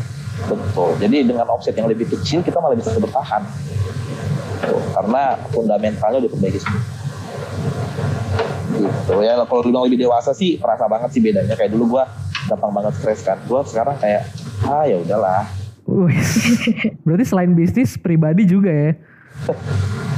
[0.46, 0.90] betul.
[1.02, 3.42] Jadi dengan offset yang lebih kecil kita malah bisa bertahan.
[4.62, 6.82] Tuh, karena fundamentalnya udah perbaiki semua.
[8.72, 9.34] Gitu ya.
[9.42, 11.58] Kalau dibilang lebih dewasa sih, terasa banget sih bedanya.
[11.58, 12.06] Kayak dulu gua
[12.50, 13.38] gampang banget stres kan.
[13.46, 14.26] Gua sekarang kayak
[14.66, 15.46] ah ya udahlah.
[17.04, 18.92] Berarti selain bisnis pribadi juga ya.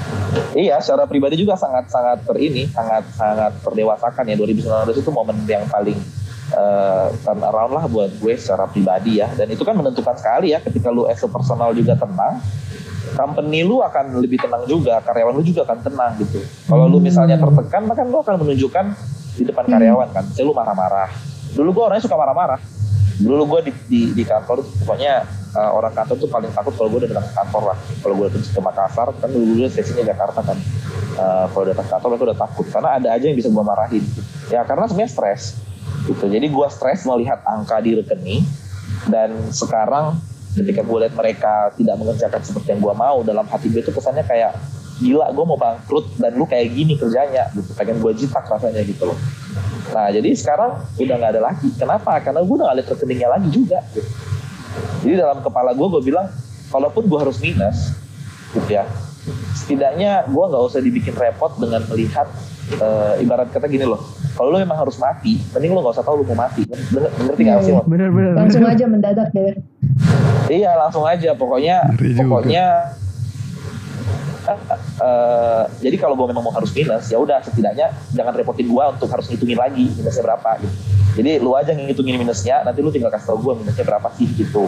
[0.54, 4.34] Iya, secara pribadi juga sangat sangat ter ini, sangat sangat terdewasakan ya.
[4.34, 5.98] 2019 itu momen yang paling
[6.54, 9.30] eh, turn around lah buat gue secara pribadi ya.
[9.34, 12.42] Dan itu kan menentukan sekali ya ketika lu as a personal juga tenang,
[13.14, 16.42] company lu akan lebih tenang juga, karyawan lu juga akan tenang gitu.
[16.66, 18.84] Kalau lu misalnya tertekan, maka lu akan menunjukkan
[19.38, 20.22] di depan karyawan kan.
[20.26, 21.10] Misalnya lu marah-marah.
[21.54, 22.60] Dulu gue orangnya suka marah-marah.
[23.14, 25.22] Dulu gue di, di, di kantor pokoknya
[25.54, 27.78] eh, orang kantor tuh paling takut kalau gue udah datang kantor lah.
[28.02, 30.58] Kalau gue datang ke Makassar kan dulu dulu sesinya Jakarta kan.
[31.14, 34.04] Eh, kalau datang kantor mereka udah takut karena ada aja yang bisa gue marahin.
[34.50, 35.42] Ya karena sebenarnya stres
[36.10, 36.26] gitu.
[36.26, 38.42] Jadi gue stres melihat angka di rekening
[39.08, 40.18] dan sekarang
[40.54, 44.22] ketika gue lihat mereka tidak mengerjakan seperti yang gue mau dalam hati gue itu kesannya
[44.22, 44.54] kayak
[45.04, 49.12] gila gue mau bangkrut dan lu kayak gini kerjanya gitu pengen gue jitak rasanya gitu
[49.12, 49.18] loh
[49.92, 53.48] nah jadi sekarang udah nggak ada lagi kenapa karena gue udah nggak lihat rekeningnya lagi
[53.52, 54.08] juga gitu.
[55.04, 56.26] jadi dalam kepala gue gue bilang
[56.72, 57.92] kalaupun gue harus minus
[58.56, 58.88] gitu ya
[59.52, 62.26] setidaknya gue nggak usah dibikin repot dengan melihat
[62.80, 64.00] eh, ibarat kata gini loh
[64.34, 67.42] kalau lu memang harus mati mending lu nggak usah tahu lu mau mati Bener- ngerti
[67.46, 67.86] nggak sih Mon?
[67.86, 68.34] Bener-bener.
[68.34, 69.54] Langsung aja mendadak deh.
[70.50, 72.64] Iya langsung aja pokoknya pokoknya
[74.46, 79.08] eh, jadi kalau gue memang mau harus minus ya udah setidaknya jangan repotin gue untuk
[79.08, 80.74] harus ngitungin lagi minusnya berapa gitu.
[81.14, 84.66] Jadi lu aja ngitungin minusnya nanti lu tinggal kasih tau gue minusnya berapa sih gitu.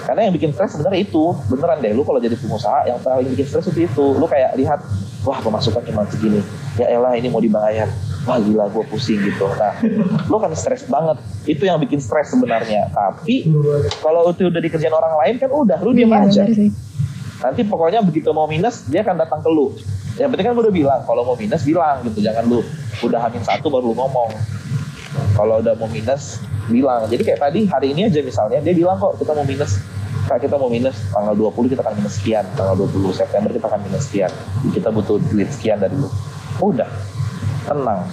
[0.00, 3.46] Karena yang bikin stres sebenarnya itu beneran deh lu kalau jadi pengusaha yang paling bikin
[3.46, 4.06] stres itu itu.
[4.16, 4.80] Lu kayak lihat
[5.22, 6.40] wah pemasukan cuma segini.
[6.80, 7.90] Ya elah ini mau dibayar.
[8.24, 9.44] Wah gila gue pusing gitu.
[9.58, 9.76] Nah
[10.30, 11.20] lu kan stres banget.
[11.44, 12.88] Itu yang bikin stres sebenarnya.
[12.90, 13.50] Tapi
[14.00, 16.42] kalau itu udah dikerjain orang lain kan udah lu diam Iya, aja.
[16.48, 16.70] sih.
[17.40, 19.72] Nanti pokoknya begitu mau minus dia akan datang ke lu.
[20.20, 22.60] Yang penting kan udah bilang kalau mau minus bilang gitu jangan lu.
[23.00, 24.30] Udah hamin satu baru lu ngomong.
[25.34, 26.38] Kalau udah mau minus
[26.68, 27.08] bilang.
[27.08, 29.80] Jadi kayak tadi hari ini aja misalnya dia bilang kok kita mau minus.
[30.28, 30.94] Kak kita mau minus.
[31.10, 32.44] Tanggal 20 kita akan minus sekian.
[32.54, 34.30] Tanggal 20 September kita akan minus sekian.
[34.70, 36.06] Kita butuh duit sekian dari lu.
[36.60, 36.86] Udah.
[37.64, 38.04] Tenang.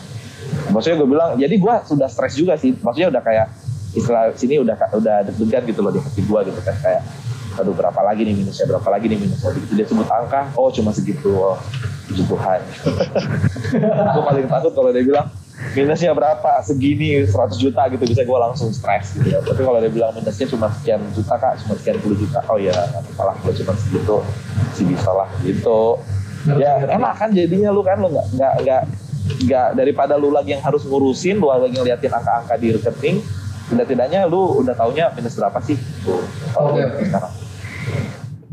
[0.72, 2.72] Maksudnya gue bilang jadi gue sudah stres juga sih.
[2.80, 3.48] Maksudnya udah kayak
[3.98, 7.02] istilah sini udah udah deg-degan gitu loh di hati gue gitu kan kayak
[7.58, 8.66] aduh berapa lagi nih minusnya?
[8.70, 9.50] Berapa lagi nih minusnya?
[9.52, 10.54] Begitu dia sebut angka.
[10.54, 11.34] Oh cuma segitu.
[11.34, 11.58] Oh
[12.08, 12.60] puji Tuhan
[14.16, 15.28] gue paling takut kalau dia bilang
[15.76, 16.64] minusnya berapa?
[16.64, 18.04] Segini 100 juta gitu.
[18.08, 19.44] Bisa gue langsung stres gitu ya.
[19.44, 22.72] Tapi kalau dia bilang minusnya cuma sekian juta kak cuma sekian puluh juta oh ya
[22.72, 23.36] nggak apa-apa lah.
[23.44, 24.16] Kalau cuma segitu
[24.72, 26.00] sih bisa lah gitu.
[26.48, 28.82] Ya enak kan jadinya lu kan lu nggak nggak nggak
[29.44, 33.20] nggak daripada lu lagi yang harus ngurusin lu lagi ngeliatin angka-angka di rekening
[33.68, 35.76] tidak-tidaknya lu udah taunya minus berapa sih?
[36.08, 36.24] Tuh
[36.56, 37.34] kalau Oke, sekarang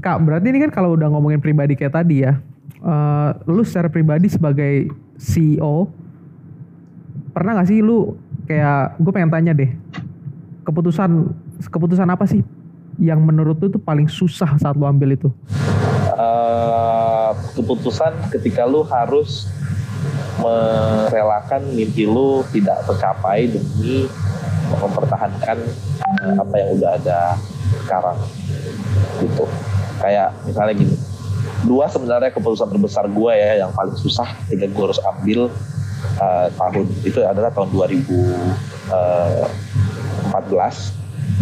[0.05, 2.37] Kak, berarti ini kan kalau udah ngomongin pribadi kayak tadi ya,
[2.85, 5.89] eh, lu secara pribadi sebagai CEO,
[7.33, 8.13] pernah gak sih lu
[8.45, 9.73] kayak, gue pengen tanya deh,
[10.61, 11.33] keputusan
[11.73, 12.45] keputusan apa sih
[13.01, 15.33] yang menurut lu tuh paling susah saat lu ambil itu?
[16.13, 19.49] Eh, keputusan ketika lu harus
[20.37, 24.05] merelakan mimpi lu tidak tercapai demi
[24.69, 25.65] mempertahankan
[26.21, 27.41] eh, apa yang udah ada
[27.81, 28.21] sekarang
[29.25, 29.49] gitu
[30.05, 30.97] kayak misalnya gini.
[31.65, 35.49] Dua sebenarnya keputusan terbesar gue ya yang paling susah ketika gue harus ambil
[36.21, 38.21] eh, tahun itu adalah tahun 2014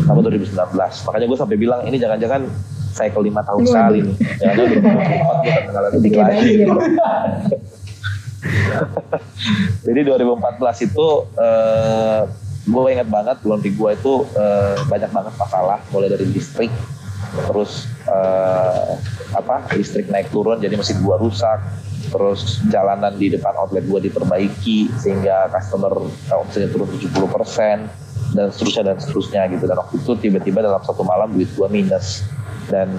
[0.07, 2.47] sama 2019 makanya gue sampai bilang ini jangan-jangan
[2.93, 4.15] cycle lima tahun sekali nih.
[4.39, 6.39] Jangan-jangan 2024 gue ketinggalan detik Kayak lagi.
[6.39, 6.69] banjir.
[9.87, 11.07] Jadi 2014 itu
[11.41, 12.21] eh,
[12.63, 16.71] gue ingat banget laundry gue itu eh, banyak banget masalah mulai dari listrik
[17.33, 18.93] terus eh,
[19.33, 21.61] apa listrik naik turun jadi mesin gue rusak.
[22.13, 28.83] Terus jalanan di depan outlet gue diperbaiki sehingga customer eh, omsetnya turun 70% dan seterusnya
[28.93, 29.65] dan seterusnya gitu.
[29.65, 32.27] Dan waktu itu tiba-tiba dalam satu malam duit gue minus.
[32.69, 32.93] Dan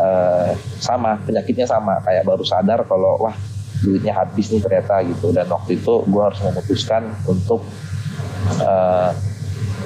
[0.00, 0.50] eh,
[0.80, 2.00] sama penyakitnya sama.
[2.00, 3.36] Kayak baru sadar kalau wah
[3.84, 5.28] duitnya habis nih ternyata gitu.
[5.36, 7.60] Dan waktu itu gue harus memutuskan untuk
[8.64, 9.12] eh,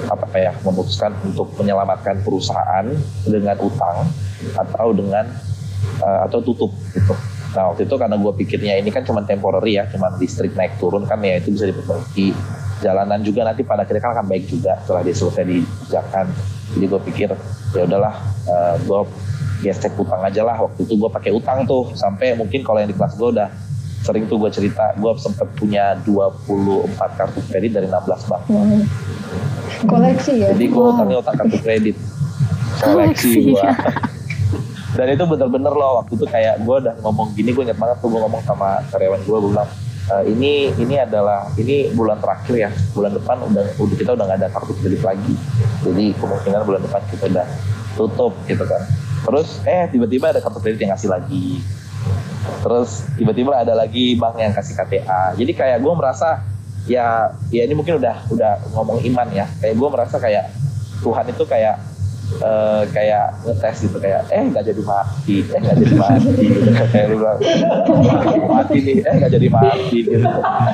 [0.05, 2.85] apa ya memutuskan untuk menyelamatkan perusahaan
[3.25, 4.05] dengan utang
[4.53, 5.25] atau dengan
[6.01, 7.17] eh, atau tutup gitu.
[7.57, 11.09] Nah waktu itu karena gue pikirnya ini kan cuma temporary ya, cuma listrik naik turun
[11.09, 12.35] kan ya itu bisa diperbaiki.
[12.77, 16.25] Jalanan juga nanti pada akhirnya kan akan baik juga setelah dia selesai dikerjakan.
[16.77, 17.29] Jadi gue pikir
[17.73, 18.13] ya udahlah
[18.45, 18.99] eh, gue
[19.57, 22.97] gesek utang aja lah waktu itu gue pakai utang tuh sampai mungkin kalau yang di
[22.97, 23.49] kelas gue udah
[24.07, 28.43] sering tuh gue cerita gue sempet punya 24 kartu kredit dari 16 bank.
[28.47, 28.81] Hmm.
[29.83, 30.55] Koleksi ya.
[30.55, 31.95] jadi gue utangnya utang kartu kredit.
[32.87, 33.63] Koleksi gue
[34.97, 38.09] dan itu bener-bener loh waktu itu kayak gue udah ngomong gini gue inget banget tuh
[38.09, 39.69] gue ngomong sama karyawan gue gue bilang
[40.09, 44.39] "E, ini ini adalah ini bulan terakhir ya bulan depan udah udah kita udah nggak
[44.41, 45.35] ada kartu kredit lagi.
[45.85, 47.47] Jadi kemungkinan bulan depan kita udah
[47.93, 48.81] tutup gitu kan.
[49.27, 51.61] Terus eh tiba-tiba ada kartu kredit yang ngasih lagi
[52.63, 56.43] terus tiba-tiba ada lagi bank yang kasih KTA jadi kayak gue merasa
[56.87, 59.45] ya ya ini mungkin udah udah ngomong iman ya.
[59.59, 60.49] Kayak gue merasa kayak
[61.03, 61.75] Tuhan itu kayak
[62.41, 66.45] eh, kayak ngetes gitu kayak eh nggak jadi mati eh nggak jadi mati.
[66.91, 67.39] Kayak lu bilang
[68.47, 69.97] mati nih eh nggak jadi mati.
[70.07, 70.27] Gitu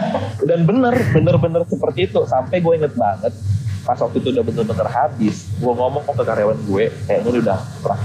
[0.50, 2.22] dan bener bener bener seperti itu.
[2.30, 3.34] Sampai gue inget banget
[3.84, 8.00] pas waktu itu udah bener-bener habis gue ngomong ke karyawan gue kayaknya ini udah pernah.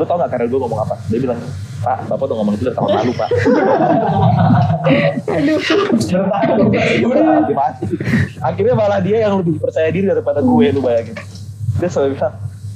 [0.00, 0.94] Lu tau gak karyawan gue ngomong apa?
[1.12, 1.40] Dia bilang
[1.84, 3.28] pak bapak udah ngomong itu dari tahun lalu pak.
[7.52, 7.84] Mati.
[8.40, 11.16] akhirnya malah dia yang lebih percaya diri daripada gue lu bayangin.
[11.76, 12.34] Dia selalu bilang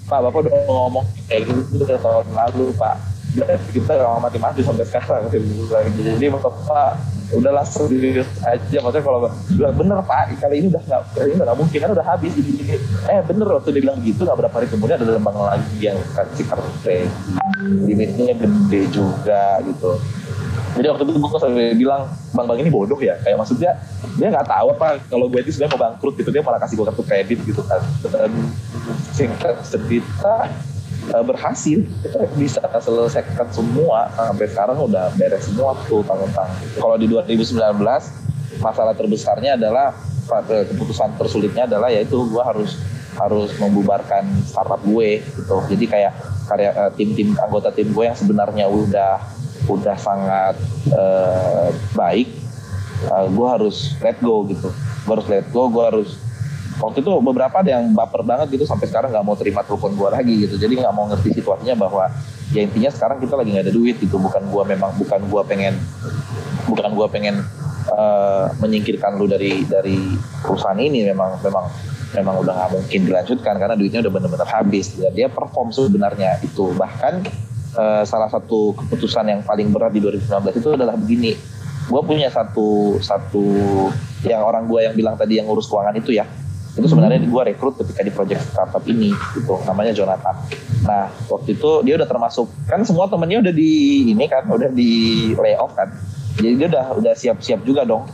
[0.09, 2.97] pak bapak udah ngomong kayak gitu itu dari tahun lalu pak.
[3.73, 5.29] Kita gak mati-mati sampai sekarang.
[5.33, 5.69] Gitu.
[6.17, 6.53] jadi bapak
[7.33, 8.77] udahlah serius aja.
[8.81, 10.37] Maksudnya kalau bilang bener pak.
[10.37, 12.33] Kali ini udah nggak kali ini nggak mungkin kan udah habis.
[12.37, 12.77] Ini, ini.
[13.09, 16.45] eh bener waktu dia bilang gitu nggak berapa hari kemudian ada bank lagi yang kasih
[16.45, 17.09] kartu kredit
[17.59, 19.99] limitnya gede juga gitu.
[20.79, 23.19] Jadi waktu itu gue sampai bilang bank-bank ini bodoh ya.
[23.27, 23.75] Kayak maksudnya
[24.15, 26.31] dia nggak tahu apa kalau gue itu sebenarnya mau bangkrut gitu.
[26.31, 27.83] Dia malah kasih gue kartu kredit gitu kan.
[28.07, 28.31] Dan
[29.11, 30.47] singkat cerita
[31.11, 31.83] eh, berhasil.
[32.39, 34.07] Bisa selesaikan semua.
[34.15, 36.47] Sampai sekarang udah beres semua tuh utang-utang.
[36.79, 37.59] Kalau di 2019
[38.63, 39.99] masalah terbesarnya adalah
[40.47, 42.79] eh, keputusan tersulitnya adalah yaitu gue harus
[43.19, 45.59] harus membubarkan startup gue gitu.
[45.75, 46.13] Jadi kayak
[46.49, 49.21] karya eh, tim-tim anggota tim gue yang sebenarnya udah
[49.69, 50.57] udah sangat
[50.91, 52.29] eh, baik
[53.07, 54.75] gue harus let go gitu.
[55.07, 56.19] Gue harus let go gue harus
[56.79, 60.09] waktu itu beberapa ada yang baper banget gitu sampai sekarang nggak mau terima telepon gue
[60.11, 60.59] lagi gitu.
[60.59, 62.11] Jadi nggak mau ngerti situasinya bahwa
[62.55, 64.19] ya intinya sekarang kita lagi nggak ada duit gitu.
[64.19, 65.75] Bukan gue memang bukan gue pengen
[66.67, 67.37] bukan gue pengen
[67.91, 69.99] eh, menyingkirkan lu dari dari
[70.43, 71.07] perusahaan ini.
[71.07, 71.71] Memang memang
[72.17, 74.97] memang udah nggak mungkin dilanjutkan karena duitnya udah benar-benar habis.
[74.97, 77.21] Dan dia perform sebenarnya itu bahkan
[77.77, 81.37] eh, salah satu keputusan yang paling berat di 2019 itu adalah begini.
[81.89, 83.45] Gue punya satu satu
[84.25, 86.25] yang orang gue yang bilang tadi yang ngurus keuangan itu ya.
[86.77, 89.57] Itu sebenarnya gue rekrut ketika di project startup ini gitu.
[89.65, 90.37] Namanya Jonathan.
[90.85, 94.91] Nah waktu itu dia udah termasuk kan semua temennya udah di ini kan udah di
[95.35, 95.91] layoff kan.
[96.39, 98.07] Jadi dia udah udah siap-siap juga dong.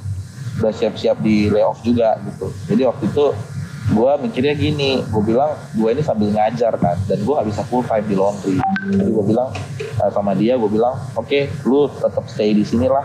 [0.63, 2.47] Udah siap-siap di layoff juga gitu.
[2.71, 3.25] Jadi waktu itu
[3.85, 7.85] gue mikirnya gini gue bilang gue ini sambil ngajar kan dan gue gak bisa full
[7.85, 8.57] time di laundry.
[8.89, 13.05] Jadi gue bilang eh, sama dia gue bilang oke lu tetap stay di sini lah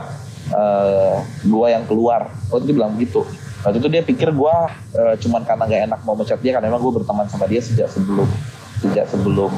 [0.55, 2.32] eh, gue yang keluar.
[2.47, 3.27] Waktu itu bilang begitu
[3.59, 4.55] waktu itu dia pikir gue
[4.95, 7.91] eh, cuman karena gak enak mau mecat dia karena emang gue berteman sama dia sejak
[7.91, 8.27] sebelum
[8.80, 9.51] sejak sebelum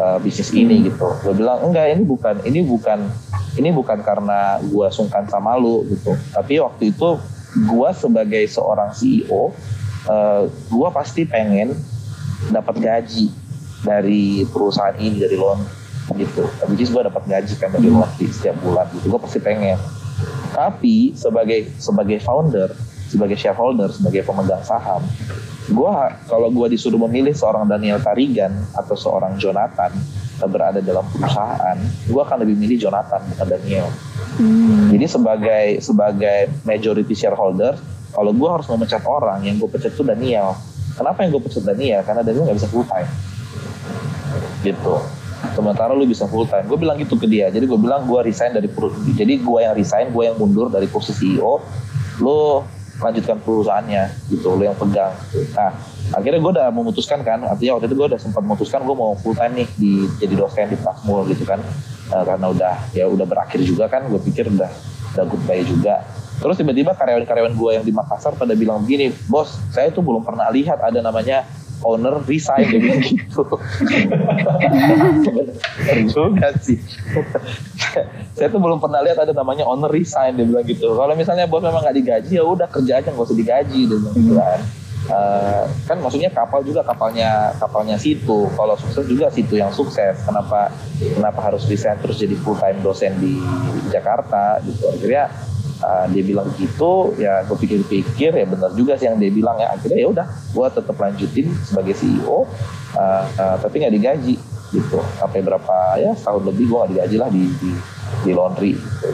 [0.00, 1.08] uh, bisnis ini gitu.
[1.24, 2.98] Gue bilang enggak ini bukan ini bukan
[3.56, 6.16] ini bukan karena gue sungkan sama lu gitu.
[6.32, 7.20] Tapi waktu itu
[7.56, 9.52] gue sebagai seorang CEO
[10.06, 11.74] uh, gue pasti pengen
[12.50, 13.30] dapat gaji
[13.82, 15.62] dari perusahaan ini dari loan
[16.14, 16.46] gitu.
[16.78, 19.10] Is gue dapat gaji kan dari laundry setiap bulan gitu.
[19.10, 19.78] Gue pasti pengen.
[20.54, 22.72] Tapi sebagai sebagai founder
[23.06, 24.98] sebagai shareholder sebagai pemegang saham
[25.66, 25.94] gue
[26.30, 29.90] kalau gue disuruh memilih seorang Daniel Tarigan atau seorang Jonathan
[30.36, 31.76] yang berada dalam perusahaan,
[32.06, 33.88] gue akan lebih milih Jonathan bukan Daniel.
[34.92, 36.38] Jadi sebagai sebagai
[36.68, 37.74] majority shareholder,
[38.16, 40.56] kalau gue harus memecat orang, yang gue pecat itu Daniel.
[40.96, 42.00] Kenapa yang gue pecat Daniel?
[42.00, 43.10] Karena Daniel nggak bisa full time.
[44.64, 44.94] Gitu.
[45.52, 46.64] Sementara lu bisa full time.
[46.64, 47.52] Gue bilang gitu ke dia.
[47.52, 48.72] Jadi gue bilang gue resign dari.
[49.12, 51.60] Jadi gue yang resign, gue yang mundur dari posisi CEO.
[52.24, 52.64] Lu
[52.96, 55.12] lanjutkan perusahaannya gitu lo yang pegang
[55.52, 55.76] nah
[56.16, 59.36] akhirnya gue udah memutuskan kan artinya waktu itu gue udah sempat memutuskan gue mau full
[59.36, 61.60] time nih di jadi dosen di Prasmul gitu kan
[62.08, 64.70] nah, karena udah ya udah berakhir juga kan gue pikir udah
[65.12, 69.88] udah goodbye juga terus tiba-tiba karyawan-karyawan gue yang di Makassar pada bilang begini bos saya
[69.88, 71.48] tuh belum pernah lihat ada namanya
[71.84, 72.66] owner resign.
[72.72, 73.42] Bilang gitu.
[76.08, 76.80] Juga sih.
[78.36, 80.96] Saya tuh belum pernah lihat ada namanya owner resign dia bilang gitu.
[80.96, 84.34] Kalau misalnya bos memang nggak digaji ya udah kerja aja nggak usah digaji bilang gitu
[84.38, 84.60] kan.
[85.06, 88.50] Uh, kan maksudnya kapal juga kapalnya kapalnya situ.
[88.56, 90.18] Kalau sukses juga situ yang sukses.
[90.24, 93.38] Kenapa kenapa harus resign terus jadi full time dosen di
[93.92, 94.90] Jakarta gitu.
[94.90, 95.30] Akhirnya
[95.82, 99.74] uh, dia bilang gitu ya gue pikir-pikir ya benar juga sih yang dia bilang ya
[99.74, 102.44] akhirnya ya udah gue tetap lanjutin sebagai CEO
[102.96, 104.36] uh, uh, tapi nggak digaji
[104.74, 107.70] gitu sampai berapa ya setahun lebih gue nggak digaji lah di di,
[108.26, 109.08] di laundry gitu.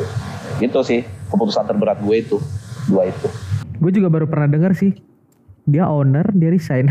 [0.61, 1.01] gitu sih
[1.31, 2.37] keputusan terberat gue itu
[2.89, 3.29] dua itu
[3.83, 4.95] Gue juga baru pernah dengar sih.
[5.67, 6.87] Dia owner, dia resign.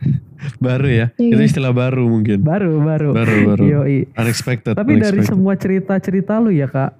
[0.64, 1.10] Baru ya.
[1.18, 1.34] Iya.
[1.34, 2.46] Itu istilah baru mungkin.
[2.46, 3.10] baru, baru.
[3.10, 3.62] Baru baru.
[3.66, 4.06] Yoi.
[4.14, 4.78] Unexpected.
[4.78, 5.34] Tapi dari unexpected.
[5.34, 6.94] semua cerita-cerita lu ya kak,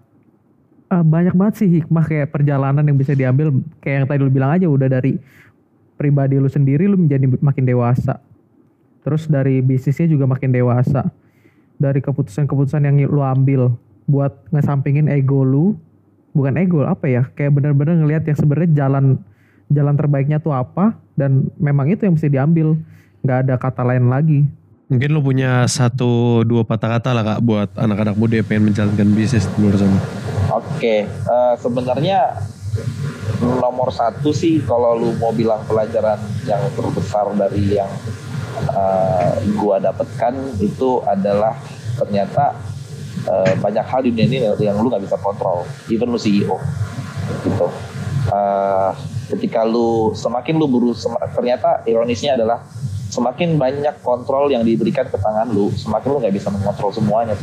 [0.88, 3.52] eh, banyak banget sih hikmah kayak perjalanan yang bisa diambil.
[3.80, 5.20] Kayak yang tadi lu bilang aja udah dari
[5.98, 8.20] pribadi lu sendiri lu menjadi makin dewasa.
[9.02, 11.08] Terus dari bisnisnya juga makin dewasa.
[11.78, 13.70] Dari keputusan-keputusan yang lu ambil
[14.08, 15.78] buat ngesampingin ego lu,
[16.34, 17.22] bukan ego apa ya?
[17.38, 19.04] Kayak bener-bener ngelihat yang sebenarnya jalan
[19.68, 22.78] jalan terbaiknya tuh apa dan memang itu yang mesti diambil.
[23.18, 24.46] nggak ada kata lain lagi.
[24.88, 29.08] Mungkin lu punya satu dua patah kata lah kak buat anak-anak muda yang pengen menjalankan
[29.10, 30.27] bisnis di luar sana.
[30.48, 32.40] Oke, eh, sebenarnya
[33.60, 36.16] nomor satu sih kalau lu mau bilang pelajaran
[36.48, 37.90] yang terbesar dari yang
[38.64, 39.30] eh,
[39.60, 41.52] gua dapatkan itu adalah
[42.00, 42.56] ternyata
[43.28, 46.56] eh, banyak hal di dunia ini yang lu nggak bisa kontrol, even lu CEO,
[47.44, 47.68] gitu.
[48.32, 48.90] Eh,
[49.36, 50.96] ketika lu semakin lu buru,
[51.36, 52.64] ternyata ironisnya adalah
[53.12, 57.36] semakin banyak kontrol yang diberikan ke tangan lu, semakin lu nggak bisa mengontrol semuanya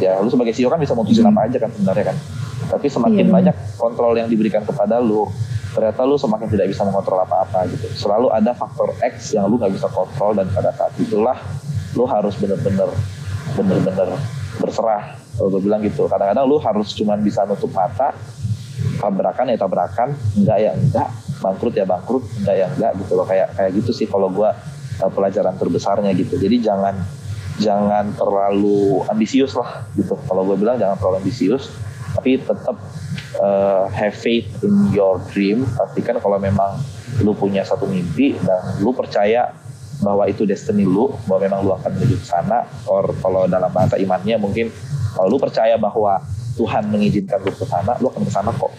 [0.00, 0.20] ya.
[0.20, 2.16] Lu sebagai CEO kan bisa mutusin apa aja kan sebenarnya kan.
[2.64, 3.36] Tapi semakin Iya, benar.
[3.36, 5.28] banyak kontrol yang diberikan kepada lu,
[5.76, 7.86] ternyata lu semakin tidak bisa mengontrol apa-apa gitu.
[7.92, 11.36] Selalu ada faktor X yang lu nggak bisa kontrol dan pada saat itulah
[11.94, 12.88] lu harus bener-bener
[13.54, 14.16] bener-bener
[14.58, 15.20] berserah.
[15.34, 16.06] Kalau gue bilang gitu.
[16.06, 18.14] Kadang-kadang lu harus cuman bisa nutup mata,
[19.02, 20.08] tabrakan ya tabrakan,
[20.38, 21.08] enggak ya enggak,
[21.42, 23.26] bangkrut ya bangkrut, enggak ya enggak gitu loh.
[23.26, 24.54] Kayak kayak gitu sih kalau gua
[25.02, 26.38] eh, pelajaran terbesarnya gitu.
[26.38, 26.94] Jadi jangan
[27.62, 30.18] jangan terlalu ambisius lah gitu.
[30.26, 31.70] Kalau gue bilang jangan terlalu ambisius,
[32.18, 32.76] tapi tetap
[33.38, 35.66] eh, have faith in your dream.
[35.78, 36.78] Pastikan kalau memang
[37.22, 39.54] lu punya satu mimpi dan lu percaya
[40.02, 42.66] bahwa itu destiny lu, bahwa memang lu akan menuju ke sana.
[42.90, 44.74] Or kalau dalam bahasa imannya mungkin
[45.14, 46.18] kalau lu percaya bahwa
[46.58, 48.72] Tuhan mengizinkan lu ke sana, lu akan ke sana kok.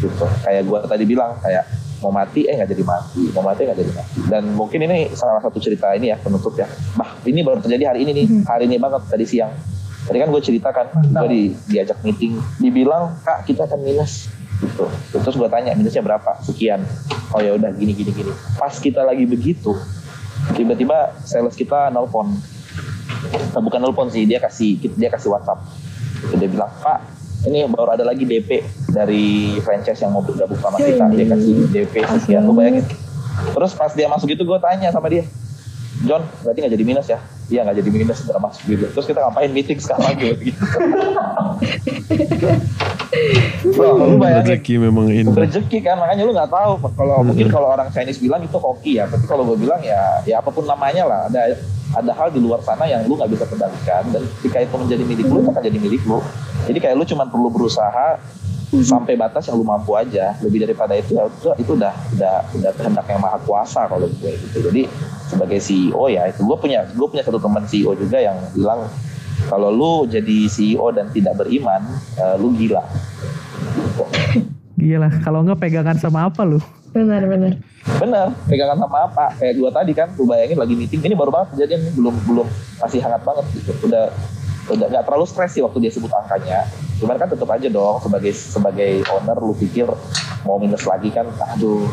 [0.00, 0.24] Gitu.
[0.44, 3.92] Kayak gua tadi bilang kayak mau mati eh nggak jadi mati, mau mati nggak jadi
[3.96, 4.18] mati.
[4.28, 6.68] Dan mungkin ini salah satu cerita ini ya penutup ya.
[7.00, 9.52] Bah ini baru terjadi hari ini nih, hari ini banget tadi siang.
[10.04, 10.86] Tadi kan gue ceritakan,
[11.16, 11.42] gue di,
[11.72, 14.28] diajak meeting, dibilang kak kita akan minus
[14.60, 14.84] gitu.
[15.16, 16.44] Terus gue tanya minusnya berapa?
[16.44, 16.84] Sekian.
[17.32, 18.32] Oh ya udah gini gini gini.
[18.60, 19.72] Pas kita lagi begitu,
[20.52, 22.36] tiba-tiba sales kita nelpon.
[23.56, 25.64] Nah, bukan nelpon sih, dia kasih dia kasih WhatsApp.
[26.36, 31.04] Dia bilang Pak, ini baru ada lagi DP dari franchise yang mau bergabung sama kita.
[31.12, 32.48] Dia kasih DP sekian.
[32.48, 32.84] Lu bayangin.
[33.34, 35.26] Terus pas dia masuk itu gue tanya sama dia,
[36.06, 37.18] John, berarti nggak jadi minus ya?
[37.52, 38.84] Iya nggak jadi minus, masuk gitu.
[38.88, 40.34] Terus kita ngapain meeting sekarang gitu.
[43.64, 45.46] Bro, lu bayangin Rezeki memang indah.
[45.46, 49.06] rezeki kan makanya lu nggak tahu kalau mungkin kalau orang Chinese bilang itu hoki ya
[49.06, 51.54] tapi kalau gue bilang ya ya apa pun namanya lah ada
[51.94, 55.26] ada hal di luar sana yang lu nggak bisa kendalikan dan ketika itu menjadi milik
[55.30, 56.18] lu itu akan jadi milik lu
[56.66, 58.18] jadi kayak lu cuma perlu berusaha
[58.82, 62.70] sampai batas yang lu mampu aja lebih daripada itu ya itu, itu udah udah udah
[62.74, 64.88] kehendak yang maha kuasa kalau gue gitu jadi
[65.28, 68.88] sebagai CEO ya itu gue punya gue punya satu teman CEO juga yang bilang
[69.46, 71.84] kalau lu jadi CEO dan tidak beriman
[72.18, 72.82] eh, lu gila
[73.74, 74.04] Gitu.
[74.74, 76.58] Gila, kalau nggak pegangan sama apa lu?
[76.94, 77.58] Benar-benar.
[77.84, 81.52] bener pegangan sama apa kayak gue tadi kan lu bayangin lagi meeting ini baru banget
[81.52, 82.48] kejadian ini belum belum
[82.80, 84.08] masih hangat banget gitu udah
[84.64, 86.64] udah nggak terlalu stres sih waktu dia sebut angkanya.
[86.96, 89.88] Cuman kan tetap aja dong sebagai sebagai owner lu pikir
[90.48, 91.84] mau minus lagi kan aduh.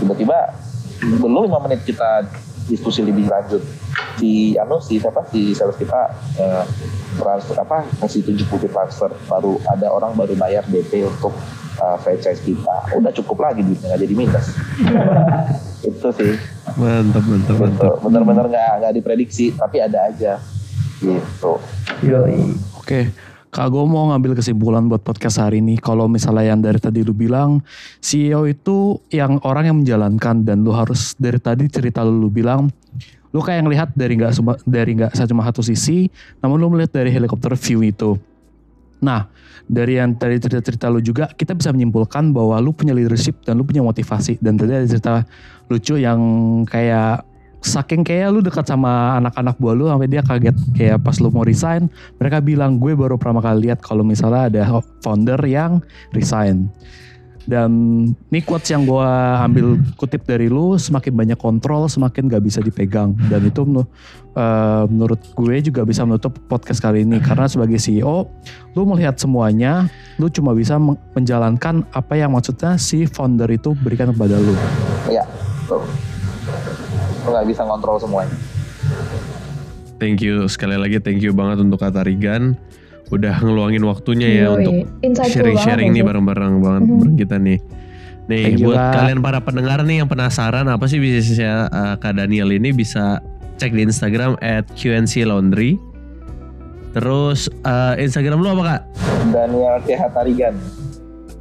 [0.00, 0.56] Tiba-tiba
[1.04, 2.24] belum lima menit kita
[2.64, 3.60] diskusi lebih lanjut.
[4.16, 5.26] Si anu si siapa?
[5.28, 6.64] Si sales kita eh,
[7.20, 7.84] transfer apa?
[8.00, 9.10] Kasih 70 transfer.
[9.28, 11.36] Baru ada orang baru bayar DP untuk
[11.76, 12.96] eh, franchise kita.
[12.96, 14.46] Udah cukup lagi duitnya nggak jadi minus.
[15.88, 16.40] Itu sih.
[16.80, 17.84] Mantap, mantap, mantap.
[17.84, 17.88] Gitu.
[18.08, 20.40] bener-bener nggak nggak diprediksi tapi ada aja
[21.02, 21.58] gitu
[22.04, 22.52] Yoi.
[22.78, 23.10] Oke,
[23.54, 25.78] Kak gue mau ngambil kesimpulan buat podcast hari ini.
[25.78, 27.62] Kalau misalnya yang dari tadi lu bilang,
[28.02, 32.66] CEO itu yang orang yang menjalankan dan lu harus dari tadi cerita lu, lu bilang,
[33.30, 34.34] lu kayak ngelihat dari nggak
[34.66, 36.10] dari nggak cuma satu sisi,
[36.42, 38.18] namun lu melihat dari helikopter view itu.
[38.98, 39.30] Nah,
[39.64, 43.64] dari yang tadi cerita-cerita lu juga, kita bisa menyimpulkan bahwa lu punya leadership dan lu
[43.64, 44.36] punya motivasi.
[44.42, 45.24] Dan tadi ada cerita
[45.72, 46.20] lucu yang
[46.68, 47.24] kayak
[47.64, 51.42] saking kayak lu dekat sama anak-anak buah lu sampai dia kaget kayak pas lu mau
[51.42, 51.88] resign
[52.20, 54.62] mereka bilang gue baru pertama kali lihat kalau misalnya ada
[55.00, 55.80] founder yang
[56.12, 56.68] resign.
[57.44, 57.72] Dan
[58.32, 59.08] ini quotes yang gue
[59.44, 63.12] ambil kutip dari lu semakin banyak kontrol semakin gak bisa dipegang.
[63.28, 63.68] Dan itu
[64.32, 67.20] eh, menurut gue juga bisa menutup podcast kali ini.
[67.20, 68.32] Karena sebagai CEO
[68.72, 74.08] lu melihat semuanya lu cuma bisa men- menjalankan apa yang maksudnya si founder itu berikan
[74.16, 74.56] kepada lu.
[75.12, 75.28] Ya
[75.68, 75.84] tuh
[77.24, 78.36] lu nggak bisa ngontrol semuanya
[79.96, 82.58] Thank you sekali lagi thank you banget untuk Kata Rigan
[83.08, 84.64] udah ngeluangin waktunya ya Yoi.
[84.64, 84.74] untuk
[85.28, 86.98] sharing-sharing nih bareng-bareng banget Mhm.
[87.00, 87.58] bareng kita nih.
[88.24, 92.48] Nih Thank buat kalian para pendengar nih yang penasaran apa sih bisnisnya uh, Kak Daniel
[92.52, 93.20] ini bisa
[93.60, 95.76] cek di Instagram at QNC Laundry.
[96.96, 98.80] Terus uh, Instagram lu apa kak?
[99.30, 99.98] Daniel C.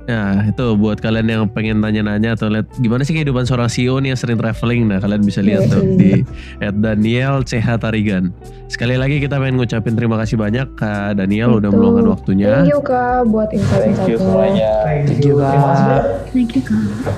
[0.03, 4.11] Nah itu buat kalian yang pengen nanya-nanya atau lihat gimana sih kehidupan seorang CEO nih
[4.11, 4.91] yang sering traveling.
[4.91, 6.27] Nah kalian bisa lihat tuh di
[6.59, 8.35] at Daniel CH Tarigan.
[8.67, 11.79] Sekali lagi kita pengen ngucapin terima kasih banyak Kak Daniel udah Betul.
[11.79, 12.51] meluangkan waktunya.
[12.63, 14.71] Thank you kak buat thank you semuanya
[15.07, 16.03] Thank you, Kak.
[16.33, 17.15] Thank you kak.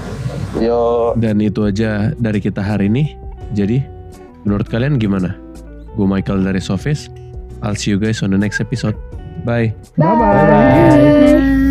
[0.61, 3.17] yo Dan itu aja dari kita hari ini.
[3.55, 3.81] Jadi,
[4.45, 5.33] menurut kalian gimana?
[5.95, 7.07] Gue Michael dari Sofis.
[7.63, 8.97] I'll see you guys on the next episode.
[9.47, 9.73] Bye.
[9.95, 10.11] Bye.
[10.13, 10.45] Bye-bye.
[10.45, 11.64] Bye.